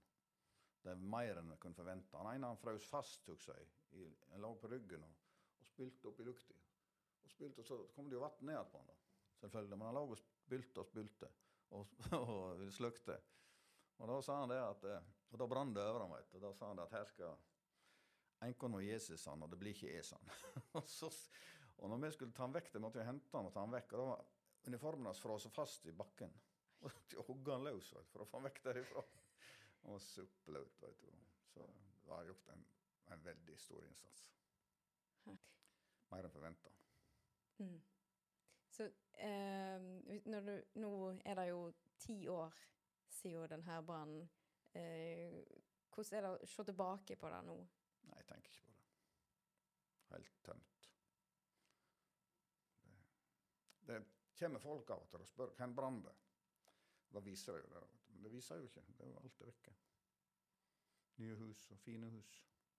Det 0.82 0.94
er 0.94 1.04
mer 1.14 1.42
enn 1.42 1.52
jeg 1.54 1.62
kunne 1.62 1.78
forvente. 1.78 2.18
Han 2.18 2.32
ene 2.32 2.50
han 2.50 2.62
frøs 2.62 2.86
fast, 2.90 3.28
husker 3.30 3.58
jeg. 3.60 4.14
Han 4.32 4.42
lå 4.42 4.54
på 4.62 4.72
ryggen 4.72 5.04
og, 5.06 5.18
og 5.60 5.68
spilte 5.70 6.10
opp 6.10 6.22
i 6.22 6.28
lukta. 6.28 6.58
Og 7.26 7.34
spilte, 7.34 7.62
og 7.62 7.68
så 7.68 7.80
kom 7.96 8.10
det 8.10 8.18
jo 8.18 8.24
vann 8.24 8.46
ned 8.50 8.72
på 8.72 8.80
han 8.80 8.90
da, 8.90 8.96
selvfølgelig. 9.42 9.78
Men 9.78 9.90
han 9.90 9.98
lå 10.00 10.06
og 10.14 10.22
spilte 10.22 10.82
og 10.82 10.88
spilte 10.88 11.30
og, 11.76 11.94
og 12.22 12.64
slukte. 12.74 13.20
Og 13.98 14.10
da 14.10 14.18
sa 14.24 14.42
han 14.42 14.54
det 14.54 14.62
at 14.62 14.84
eh, 14.88 15.14
Og 15.34 15.40
da 15.42 15.48
brant 15.50 15.76
det 15.76 15.84
over 15.84 16.06
ham, 16.06 16.14
vet 16.16 16.32
du. 16.32 16.40
Da 16.40 16.54
sa 16.56 16.70
han 16.70 16.80
det 16.80 16.86
at 16.88 16.94
her 16.96 17.10
skal 17.10 17.34
Enkon 18.46 18.76
nå 18.76 18.82
Jesus, 18.86 19.26
han, 19.26 19.42
og 19.44 19.50
det 19.50 19.60
blir 19.62 19.74
ikke 19.74 19.94
Esan. 19.98 20.30
og, 20.78 20.84
så, 20.90 21.10
og 21.78 21.90
når 21.90 22.04
vi 22.04 22.12
skulle 22.16 22.36
ta 22.38 22.46
han 22.46 22.54
vekk, 22.54 22.74
det 22.74 22.82
måtte 22.84 23.02
vi 23.02 23.08
hente 23.08 23.38
han 23.38 23.50
og 23.50 23.56
ta 23.56 23.64
han 23.64 23.74
vekk. 23.74 23.96
Og 23.96 24.02
da 24.02 24.08
var 24.12 24.26
uniformen 24.68 25.10
hans 25.10 25.22
frosset 25.24 25.56
fast 25.56 25.88
i 25.90 25.96
bakken. 25.96 26.34
Og 26.86 26.94
så 27.10 27.24
hogga 27.26 27.56
han 27.56 27.64
løs 27.66 27.88
vet, 27.96 28.10
for 28.12 28.22
å 28.22 28.28
få 28.30 28.38
han 28.38 28.46
vekk 28.52 28.60
derifra. 28.68 29.02
Han 29.82 29.94
var 29.94 30.02
suppeløt, 30.04 30.82
vet 30.82 31.02
du. 31.02 31.12
Så 31.54 31.64
det 32.04 32.12
har 32.12 32.26
gjort 32.28 32.50
en, 32.54 32.64
en 33.14 33.22
veldig 33.24 33.56
stor 33.62 33.86
innsats. 33.86 34.26
Mer 36.12 36.28
enn 36.28 36.34
forventa. 36.34 36.72
Mm. 37.60 37.78
Så 38.72 38.88
eh, 39.24 39.88
du, 40.26 40.52
nå 40.82 40.92
er 41.26 41.40
det 41.40 41.48
jo 41.50 41.62
ti 42.00 42.18
år 42.32 42.54
siden 43.10 43.50
denne 43.50 43.80
brannen. 43.86 44.30
Eh, 44.74 45.42
hvordan 45.94 46.18
er 46.18 46.28
det 46.28 46.34
å 46.36 46.50
se 46.52 46.66
tilbake 46.68 47.18
på 47.20 47.32
det 47.34 47.42
nå? 47.48 47.58
Nei, 48.08 48.20
jeg 48.22 48.30
tenker 48.30 48.54
ikke 48.54 48.68
på 48.68 48.76
det. 48.76 48.84
Helt 50.10 50.44
tømt. 50.44 50.90
Det 53.88 54.00
kommer 54.40 54.60
folk 54.60 54.90
av 54.94 55.04
og 55.06 55.12
til 55.12 55.24
og 55.24 55.30
spør 55.30 55.54
hvor 55.60 55.76
brann 55.76 56.02
det. 56.04 56.16
Da 57.14 57.24
viser 57.24 57.56
det 57.56 57.64
jo 57.64 57.70
det. 57.74 57.84
Men 58.08 58.24
det 58.24 58.32
viser 58.32 58.60
jo 58.60 58.68
ikke. 58.68 58.84
Det 58.98 59.06
er 59.06 59.14
jo 59.14 59.22
alt 59.22 59.42
er 59.42 59.50
vekke. 59.52 59.76
Nye 61.24 61.38
hus 61.40 61.64
og 61.72 61.80
fine 61.80 62.10
hus. 62.12 62.34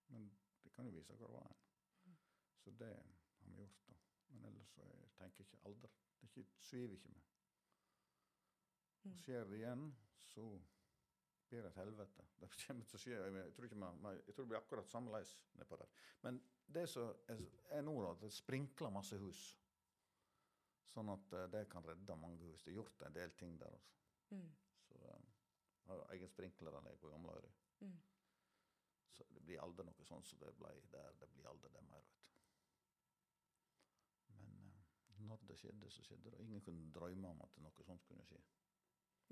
Men 0.08 0.28
det 0.62 0.72
kan 0.72 0.86
jo 0.86 0.92
vise 0.94 1.16
hvor 1.16 1.26
det 1.26 1.34
var 1.34 1.48
hen. 1.48 2.18
Så 2.58 2.70
det 2.70 2.92
har 2.92 3.48
vi 3.48 3.56
gjort, 3.56 3.80
da. 3.88 3.96
Men 4.28 4.44
ellers 4.44 4.68
så 4.74 4.84
jeg 4.84 5.10
tenker 5.16 5.44
jeg 5.44 5.46
ikke 5.46 5.64
aldri. 5.68 5.90
Det 6.20 6.46
sviver 6.60 6.92
ikke 6.92 7.08
med. 7.08 7.20
Og 9.08 9.16
skjer 9.16 9.44
det 9.48 9.56
igjen, 9.56 9.84
så 10.20 10.44
blir 11.48 11.66
et 11.66 11.78
helvete. 11.80 12.24
Det 12.40 12.48
kommer 12.62 12.88
til 12.88 12.98
å 12.98 13.02
skje. 13.02 13.16
Jeg, 13.18 13.52
tror, 13.56 13.74
man, 13.80 14.00
man, 14.04 14.18
jeg 14.26 14.34
tror 14.34 14.46
det 14.46 14.52
blir 14.52 14.60
akkurat 14.60 14.90
sammeleis 14.90 15.32
nedpå 15.58 15.78
der. 15.80 15.94
Men 16.24 16.40
det 16.66 16.84
som 16.92 17.10
er, 17.28 17.40
nå, 17.84 17.94
da, 18.04 18.12
det 18.22 18.30
sprinkler 18.34 18.92
masse 18.94 19.18
hus. 19.22 19.46
Sånn 20.88 21.12
at 21.12 21.32
eh, 21.36 21.48
det 21.52 21.66
kan 21.72 21.84
redde 21.84 22.16
mange 22.20 22.44
hus. 22.48 22.64
Det 22.64 22.72
er 22.72 22.78
gjort 22.80 23.06
en 23.06 23.16
del 23.16 23.34
ting 23.40 23.56
der. 23.60 23.74
altså. 23.78 23.96
Mm. 24.36 24.46
Så 24.88 25.00
eh, 25.08 25.26
jeg 25.82 25.92
har 25.92 26.14
egen 26.16 26.32
sprinkleranlegg 26.32 27.00
på 27.00 27.12
Gamleøyri. 27.12 27.52
Mm. 27.80 27.98
Så 29.16 29.24
det 29.34 29.42
blir 29.44 29.62
aldri 29.64 29.86
noe 29.88 30.06
sånn 30.06 30.24
som 30.28 30.40
det 30.42 30.52
ble 30.58 30.72
der. 30.92 31.16
Det 31.20 31.30
blir 31.32 31.48
aldri 31.50 31.72
det 31.74 31.84
mer, 31.88 32.04
vet 32.12 32.24
du. 32.24 32.36
Men 34.36 34.56
eh, 34.60 35.22
når 35.30 35.44
det 35.50 35.60
skjedde, 35.60 35.92
så 35.92 36.04
skjedde 36.04 36.32
det. 36.32 36.42
Ingen 36.44 36.64
kunne 36.64 36.92
drømme 36.94 37.32
om 37.34 37.44
at 37.46 37.60
noe 37.64 37.88
sånt 37.88 38.04
kunne 38.08 38.26
skje. 38.28 38.40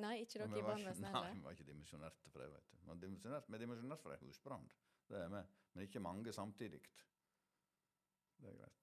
Nei, 0.04 0.16
ikke 0.22 0.42
dere 0.42 0.58
i 0.58 0.64
brannvesenet 0.64 1.08
heller? 1.08 1.30
Nei, 1.30 1.38
vi 1.38 1.44
var 1.46 1.56
ikke 1.56 1.68
dimensjonerte 1.70 2.32
for 2.32 2.42
det, 2.42 2.48
vet 2.52 2.72
du. 2.72 2.78
Vi 2.82 2.90
er 2.90 3.62
dimensjonert, 3.64 3.94
er 3.96 4.02
for 4.02 4.16
en 4.16 4.26
husbrann. 4.26 4.66
Det 5.08 5.20
er 5.22 5.30
vi. 5.32 5.42
Men 5.72 5.86
ikke 5.86 6.02
mange 6.04 6.32
samtidig. 6.32 6.82
Det 8.36 8.50
er 8.50 8.58
greit. 8.58 8.82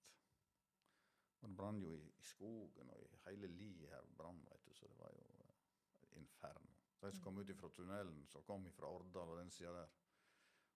Og 1.44 1.50
det 1.50 1.58
brann 1.60 1.82
jo 1.84 1.92
i, 1.94 2.06
i 2.08 2.26
skogen 2.26 2.90
og 2.90 3.02
i 3.04 3.10
hele 3.28 3.50
liet 3.52 3.92
her 3.92 4.06
brann, 4.18 4.40
vet 4.50 4.66
du, 4.66 4.74
så 4.78 4.88
det 4.88 4.98
var 4.98 5.12
jo 5.14 5.26
uh, 5.28 6.18
inferno. 6.18 6.72
De 7.04 7.12
som 7.12 7.26
kom 7.26 7.38
ut 7.38 7.52
fra 7.60 7.70
tunnelen, 7.76 8.24
som 8.32 8.46
kom 8.48 8.70
fra 8.72 8.90
Årdal 8.96 9.34
og 9.34 9.42
den 9.42 9.52
sida 9.52 9.74
der, 9.76 9.92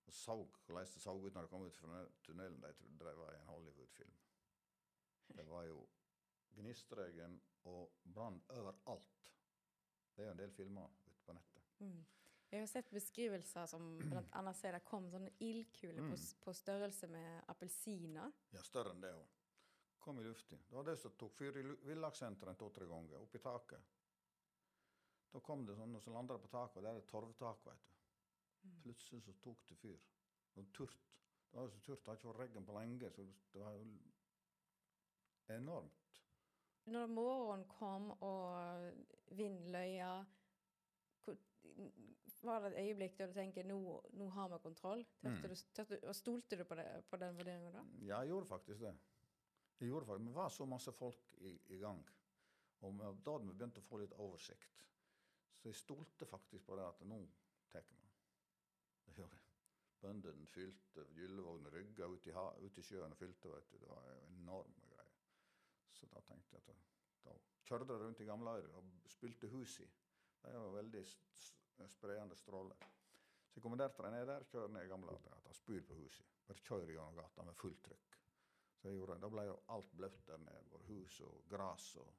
og 0.08 0.14
så 0.14 0.36
hvordan 0.36 0.84
det 0.84 1.02
så 1.02 1.14
ut 1.16 1.34
når 1.34 1.48
de 1.48 1.52
kom 1.52 1.64
ut 1.68 1.78
fra 1.78 2.02
tunnelen, 2.24 2.62
de 2.62 2.74
trodde 2.74 3.06
det 3.06 3.18
var 3.18 3.34
en 3.36 3.48
Hollywood-film. 3.48 4.18
Det 5.28 5.48
var 5.48 5.64
jo 5.68 5.88
Gnistregn 6.56 7.42
og 7.64 7.92
brann 8.14 8.42
overalt. 8.50 9.34
Det 10.18 10.24
er 10.24 10.32
jo 10.32 10.34
en 10.34 10.40
del 10.42 10.54
filmer 10.58 10.94
ute 11.06 11.22
på 11.28 11.34
nettet. 11.38 11.66
Mm. 11.86 12.00
Jeg 12.50 12.62
har 12.64 12.70
sett 12.72 12.90
beskrivelser 12.96 13.68
som 13.70 13.84
annet 14.40 14.56
sier 14.58 14.74
det 14.74 14.84
kom 14.88 15.10
sånne 15.12 15.30
ildkuler 15.44 16.02
Mm. 16.02 16.14
på, 16.14 16.18
på 16.46 16.54
størrelse 16.56 17.08
med 17.12 17.44
appelsiner. 17.52 18.32
Ja, 18.56 18.62
større 18.64 18.94
enn 18.96 19.02
det 19.04 19.12
òg. 19.14 19.28
Kom 20.00 20.20
i 20.20 20.24
lufta. 20.24 20.56
Det 20.56 20.72
var 20.78 20.84
det 20.88 20.96
som 21.02 21.12
tok 21.20 21.36
fyr 21.36 21.58
i 21.60 21.64
villakssenteret 21.90 22.58
to-tre 22.58 22.86
ganger, 22.88 23.20
oppi 23.20 23.40
taket. 23.44 23.84
Da 25.34 25.40
kom 25.44 25.66
det 25.68 25.76
sånne 25.76 26.00
som 26.02 26.14
landa 26.16 26.38
på 26.40 26.48
taket, 26.48 26.78
og 26.80 26.84
der 26.88 26.96
er 26.96 27.02
det 27.02 27.08
torvtak, 27.12 27.66
vet 27.68 27.84
du. 27.84 28.72
Plutselig 28.86 29.22
så 29.26 29.34
tok 29.44 29.66
det 29.68 29.78
fyr. 29.82 30.00
Det 30.54 30.64
var 30.64 30.72
turt. 30.74 31.04
Det 31.52 31.60
var 31.60 31.68
så 31.70 31.80
turt, 31.84 32.00
det 32.00 32.08
har 32.08 32.16
ikke 32.22 32.32
vært 32.32 32.40
regn 32.56 32.66
på 32.66 32.78
lenge, 32.80 33.12
så 33.12 33.28
det 33.54 33.62
var 33.62 33.76
jo 33.76 33.84
enormt. 35.58 36.07
Når 36.88 37.10
morgenen 37.12 37.66
kom 37.68 38.12
og 38.24 38.92
vindløya 39.36 40.12
var 42.48 42.60
det 42.64 42.70
et 42.72 42.86
øyeblikk 42.86 43.18
der 43.18 43.28
du 43.28 43.34
tenker 43.36 43.66
nå, 43.68 43.78
nå 44.16 44.30
har 44.30 44.48
vi 44.54 44.60
kontroll? 44.64 45.02
Tørte 45.22 45.48
Mm. 45.48 45.50
du, 45.50 45.56
tørte, 45.76 46.00
og 46.08 46.16
stolte 46.16 46.58
du 46.58 46.64
på, 46.64 46.76
det, 46.76 46.86
på 47.10 47.18
den 47.18 47.38
vurderingen 47.38 47.74
da? 47.74 47.84
Ja, 48.06 48.20
jeg 48.22 48.30
gjorde 48.32 48.46
faktisk 48.46 48.80
det. 48.82 48.94
Jeg 49.80 49.90
gjorde 49.90 50.06
faktisk, 50.06 50.28
Vi 50.28 50.34
var 50.34 50.50
så 50.50 50.66
masse 50.66 50.92
folk 50.92 51.34
i, 51.38 51.60
i 51.76 51.78
gang. 51.78 52.06
Og 52.82 52.94
da 53.26 53.32
hadde 53.32 53.48
vi 53.48 53.54
begynt 53.54 53.78
å 53.78 53.82
få 53.82 53.98
litt 54.02 54.14
oversikt. 54.14 54.86
Så 55.58 55.70
jeg 55.70 55.76
stolte 55.76 56.26
faktisk 56.26 56.66
på 56.66 56.76
det 56.78 56.86
at 56.86 57.02
nå 57.10 57.20
tar 57.72 57.82
vi. 57.90 57.98
Det 59.06 59.18
gjorde 59.18 59.36
jeg. 59.36 59.44
Bøndene 60.02 60.48
fylte, 60.48 61.06
Gyllevågen 61.18 61.72
rygga 61.74 62.06
ut 62.06 62.28
i, 62.28 62.32
ha, 62.32 62.52
ut 62.62 62.78
i 62.78 62.84
sjøen 62.86 63.12
og 63.12 63.18
fylte. 63.18 63.50
vet 63.50 63.72
du. 63.72 63.78
Det 63.82 63.90
var 63.90 64.04
greier. 64.04 64.87
Så 65.98 66.10
da 66.12 66.22
tenkte 66.26 66.56
jeg 66.56 66.64
at 66.64 66.84
da, 67.26 67.34
kjørte 67.68 67.94
jeg 67.94 68.04
rundt 68.04 68.22
i 68.22 68.28
Gamleøyre 68.30 68.76
og 68.80 69.10
spilte 69.12 69.50
hus 69.52 69.80
i. 69.84 69.88
Det 70.44 70.54
var 70.54 70.76
veldig 70.78 71.04
spredende 71.90 72.38
stråler. 72.38 72.86
Så 73.48 73.58
jeg 73.58 73.66
kommanderte 73.66 74.04
dem 74.04 74.14
ned 74.14 74.28
der, 74.30 74.46
kjører 74.52 74.74
ned 74.76 74.86
jeg 75.48 75.56
spyr 75.56 75.82
på 75.88 75.98
huset. 75.98 76.36
Bare 76.48 76.64
kjører 76.64 76.94
gjennom 76.94 77.18
gata 77.18 77.44
med 77.44 77.58
fullt 77.58 77.84
trykk. 77.88 78.18
Så 78.78 78.90
jeg 78.90 79.00
gjorde, 79.00 79.20
Da 79.22 79.30
ble 79.34 79.46
jo 79.48 79.58
alt 79.74 79.92
bløtt 79.98 80.28
der 80.28 80.38
nede, 80.38 80.64
både 80.70 80.86
hus 80.92 81.20
og 81.26 81.44
gras. 81.50 81.96
Og, 81.96 82.14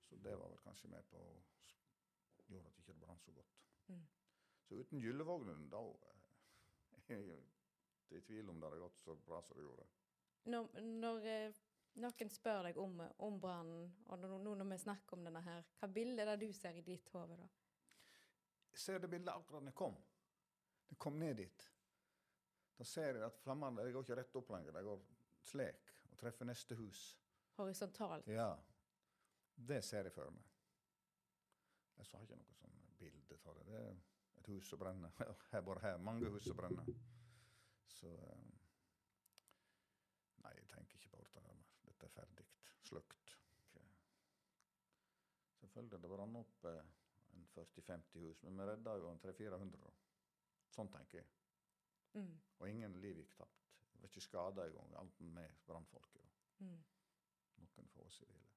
så 0.00 0.16
det 0.16 0.38
var 0.38 0.48
vel 0.48 0.62
kanskje 0.64 0.88
med 0.88 1.04
på 1.10 1.20
å 1.20 1.42
gjøre 2.48 2.66
at 2.66 2.78
ikke 2.80 2.94
det 2.94 3.04
brant 3.04 3.24
så 3.24 3.34
godt. 3.36 3.58
Mm. 3.88 4.06
Så 4.64 4.80
uten 4.80 5.02
Gyllevognen, 5.04 5.68
da 5.70 5.82
eh, 6.08 7.10
er 7.18 7.26
jeg 7.28 7.44
i 8.16 8.22
tvil 8.26 8.50
om 8.50 8.60
det 8.60 8.70
hadde 8.70 8.82
gått 8.82 8.98
så 8.98 9.16
bra 9.26 9.42
som 9.42 9.58
det 9.58 9.66
gjorde. 9.66 9.86
Når, 10.50 10.80
når 11.04 11.28
eh, 11.28 11.60
noen 12.00 12.30
spør 12.30 12.68
deg 12.68 12.78
om, 12.78 13.00
om 13.26 13.40
brannen, 13.40 13.88
og 14.06 14.22
nå 14.22 14.38
nå 14.38 14.54
når 14.60 14.70
vi 14.70 14.78
snakker 14.84 15.16
om 15.16 15.26
denne 15.26 15.42
her, 15.44 15.66
hva 15.80 15.88
bilde 15.90 16.22
er 16.22 16.32
det 16.32 16.46
du 16.46 16.54
ser 16.56 16.78
i 16.78 16.84
ditt 16.86 17.10
hode 17.14 17.36
da? 17.40 17.48
Jeg 18.70 18.78
ser 18.84 19.02
det 19.02 19.10
bildet 19.10 19.34
akkurat 19.34 19.64
når 19.64 19.72
jeg 19.72 19.80
kom. 19.80 19.96
Jeg 20.90 20.98
kom 20.98 21.18
ned 21.18 21.36
dit. 21.42 21.66
Da 22.78 22.86
ser 22.86 23.18
jeg 23.18 23.26
at 23.26 23.40
flammene 23.42 23.90
går 23.92 24.06
ikke 24.06 24.18
rett 24.20 24.36
opp 24.40 24.52
lenger, 24.54 24.76
de 24.76 24.84
går 24.86 25.02
slik 25.50 25.90
og 26.10 26.18
treffer 26.20 26.48
neste 26.48 26.78
hus. 26.78 27.02
Horisontalt? 27.58 28.28
Ja, 28.30 28.54
det 29.68 29.82
ser 29.84 30.06
jeg 30.08 30.14
for 30.14 30.30
meg. 30.32 30.46
Jeg 32.00 32.08
sa 32.08 32.22
ikke 32.24 32.38
noe 32.40 32.56
sånn 32.56 32.78
bilde 33.00 33.36
av 33.44 33.58
det. 33.58 33.66
Det 33.68 33.80
er 33.80 33.98
et 34.40 34.48
hus 34.54 34.70
som 34.70 34.80
brenner. 34.80 35.12
Her, 35.52 35.60
bare 35.66 35.82
her. 35.84 35.98
Mange 36.00 36.30
hus 36.32 36.46
som 36.48 36.56
brenner. 36.56 36.88
Så 37.90 38.08
eh, 38.08 38.46
Nei, 40.40 40.54
jeg 40.56 40.68
tenker 40.72 40.89
Dette 42.00 42.08
er 42.08 42.14
ferdig. 42.16 42.46
Slukt. 42.88 43.34
Selvfølgelig, 45.60 46.00
det 46.02 46.10
brant 46.10 46.38
opp 46.40 46.64
en 46.70 47.44
40-50 47.54 48.22
hus, 48.24 48.40
men 48.46 48.56
vi 48.58 48.68
redda 48.70 48.94
jo 48.98 49.10
en 49.10 49.20
300-400. 49.20 49.90
Sånn 50.72 50.88
tenker 50.90 51.20
jeg. 51.20 51.28
Mm. 52.16 52.32
Og 52.58 52.64
ingen 52.70 52.96
liv 53.02 53.20
gikk 53.20 53.34
tapt. 53.38 53.66
Det 53.92 54.00
var 54.00 54.08
ikke 54.10 54.24
skada 54.24 54.64
engang, 54.70 54.94
alt 55.02 55.20
med 55.36 55.58
brannfolket. 55.68 56.32
Mm. 56.64 56.78
Noen 57.60 57.90
få 57.92 58.06
sivile. 58.10 58.40
det. 58.40 58.56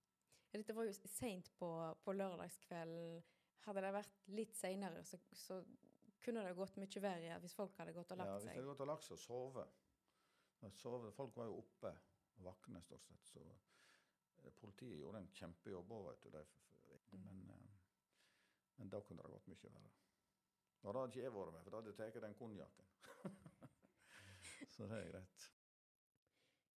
Ja, 0.54 0.62
Dette 0.62 0.76
var 0.78 0.88
jo 0.88 0.94
seint 0.96 1.52
på, 1.60 1.70
på 2.06 2.16
lørdagskvelden. 2.16 3.20
Hadde 3.68 3.84
det 3.84 3.92
vært 3.96 4.24
litt 4.36 4.56
seinere, 4.60 5.04
så, 5.08 5.20
så 5.36 5.60
kunne 6.24 6.44
det 6.48 6.56
gått 6.56 6.78
mye 6.80 7.04
verre 7.04 7.38
hvis 7.44 7.56
folk 7.58 7.76
hadde 7.80 7.94
gått 7.96 8.12
og 8.16 8.20
lagt 8.24 8.32
seg. 8.32 8.34
Ja, 8.34 8.40
hvis 8.40 8.50
de 8.50 8.58
hadde 8.62 8.72
gått 8.72 8.84
og 8.86 8.92
lagt 8.94 9.08
seg 9.08 9.18
og 9.18 9.24
sovet 9.28 9.80
og 10.64 10.76
sovet- 10.80 11.16
Folk 11.18 11.36
var 11.36 11.50
jo 11.52 11.58
oppe 11.60 11.92
og 12.38 12.44
våkne, 12.50 12.82
stort 12.82 13.08
sett. 13.08 13.26
Så 13.32 13.44
eh, 14.44 14.54
politiet 14.60 15.00
gjorde 15.00 15.24
en 15.24 15.32
kjempejobb 15.40 15.92
òg, 15.92 16.12
vet 16.12 16.24
du. 16.24 16.60
Mm. 17.14 17.26
men, 17.26 17.50
eh, 17.50 17.74
men 18.78 18.90
da 18.90 19.02
kunne 19.02 19.24
det 19.24 19.34
gått 19.34 19.50
mye 19.52 19.74
verre. 19.74 19.92
Og 20.84 20.94
da 20.94 21.00
hadde 21.00 21.14
ikke 21.14 21.24
jeg 21.24 21.34
vært 21.34 21.54
med, 21.56 21.64
for 21.64 21.72
da 21.72 21.80
hadde 21.80 21.92
jeg 21.94 22.14
tatt 22.14 22.24
den 22.26 22.38
konjakken. 22.40 22.88
så 24.76 24.88
det 24.92 25.00
er 25.00 25.12
greit. 25.14 25.50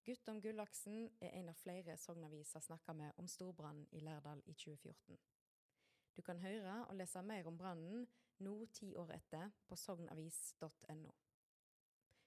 Guttorm 0.05 0.41
Gullaksen 0.45 1.07
er 1.25 1.39
en 1.39 1.49
av 1.49 1.57
flere 1.57 1.97
sognaviser 1.97 2.61
snakka 2.61 2.93
med 2.93 3.21
om 3.23 3.29
storbrannen 3.31 3.87
i 3.97 4.03
Lærdal 4.05 4.43
i 4.45 4.53
2014. 4.53 5.17
Du 6.17 6.21
kan 6.23 6.39
høre 6.39 6.75
og 6.85 6.99
lese 6.99 7.23
mer 7.25 7.49
om 7.49 7.57
brannen 7.59 8.05
nå 8.45 8.67
ti 8.77 8.91
år 9.01 9.15
etter 9.17 9.55
på 9.67 9.79
sognavis.no. 9.81 11.15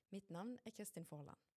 Mitt 0.09 0.29
navn 0.33 0.57
er 0.65 0.73
Kristin 0.73 1.05
Forland. 1.05 1.56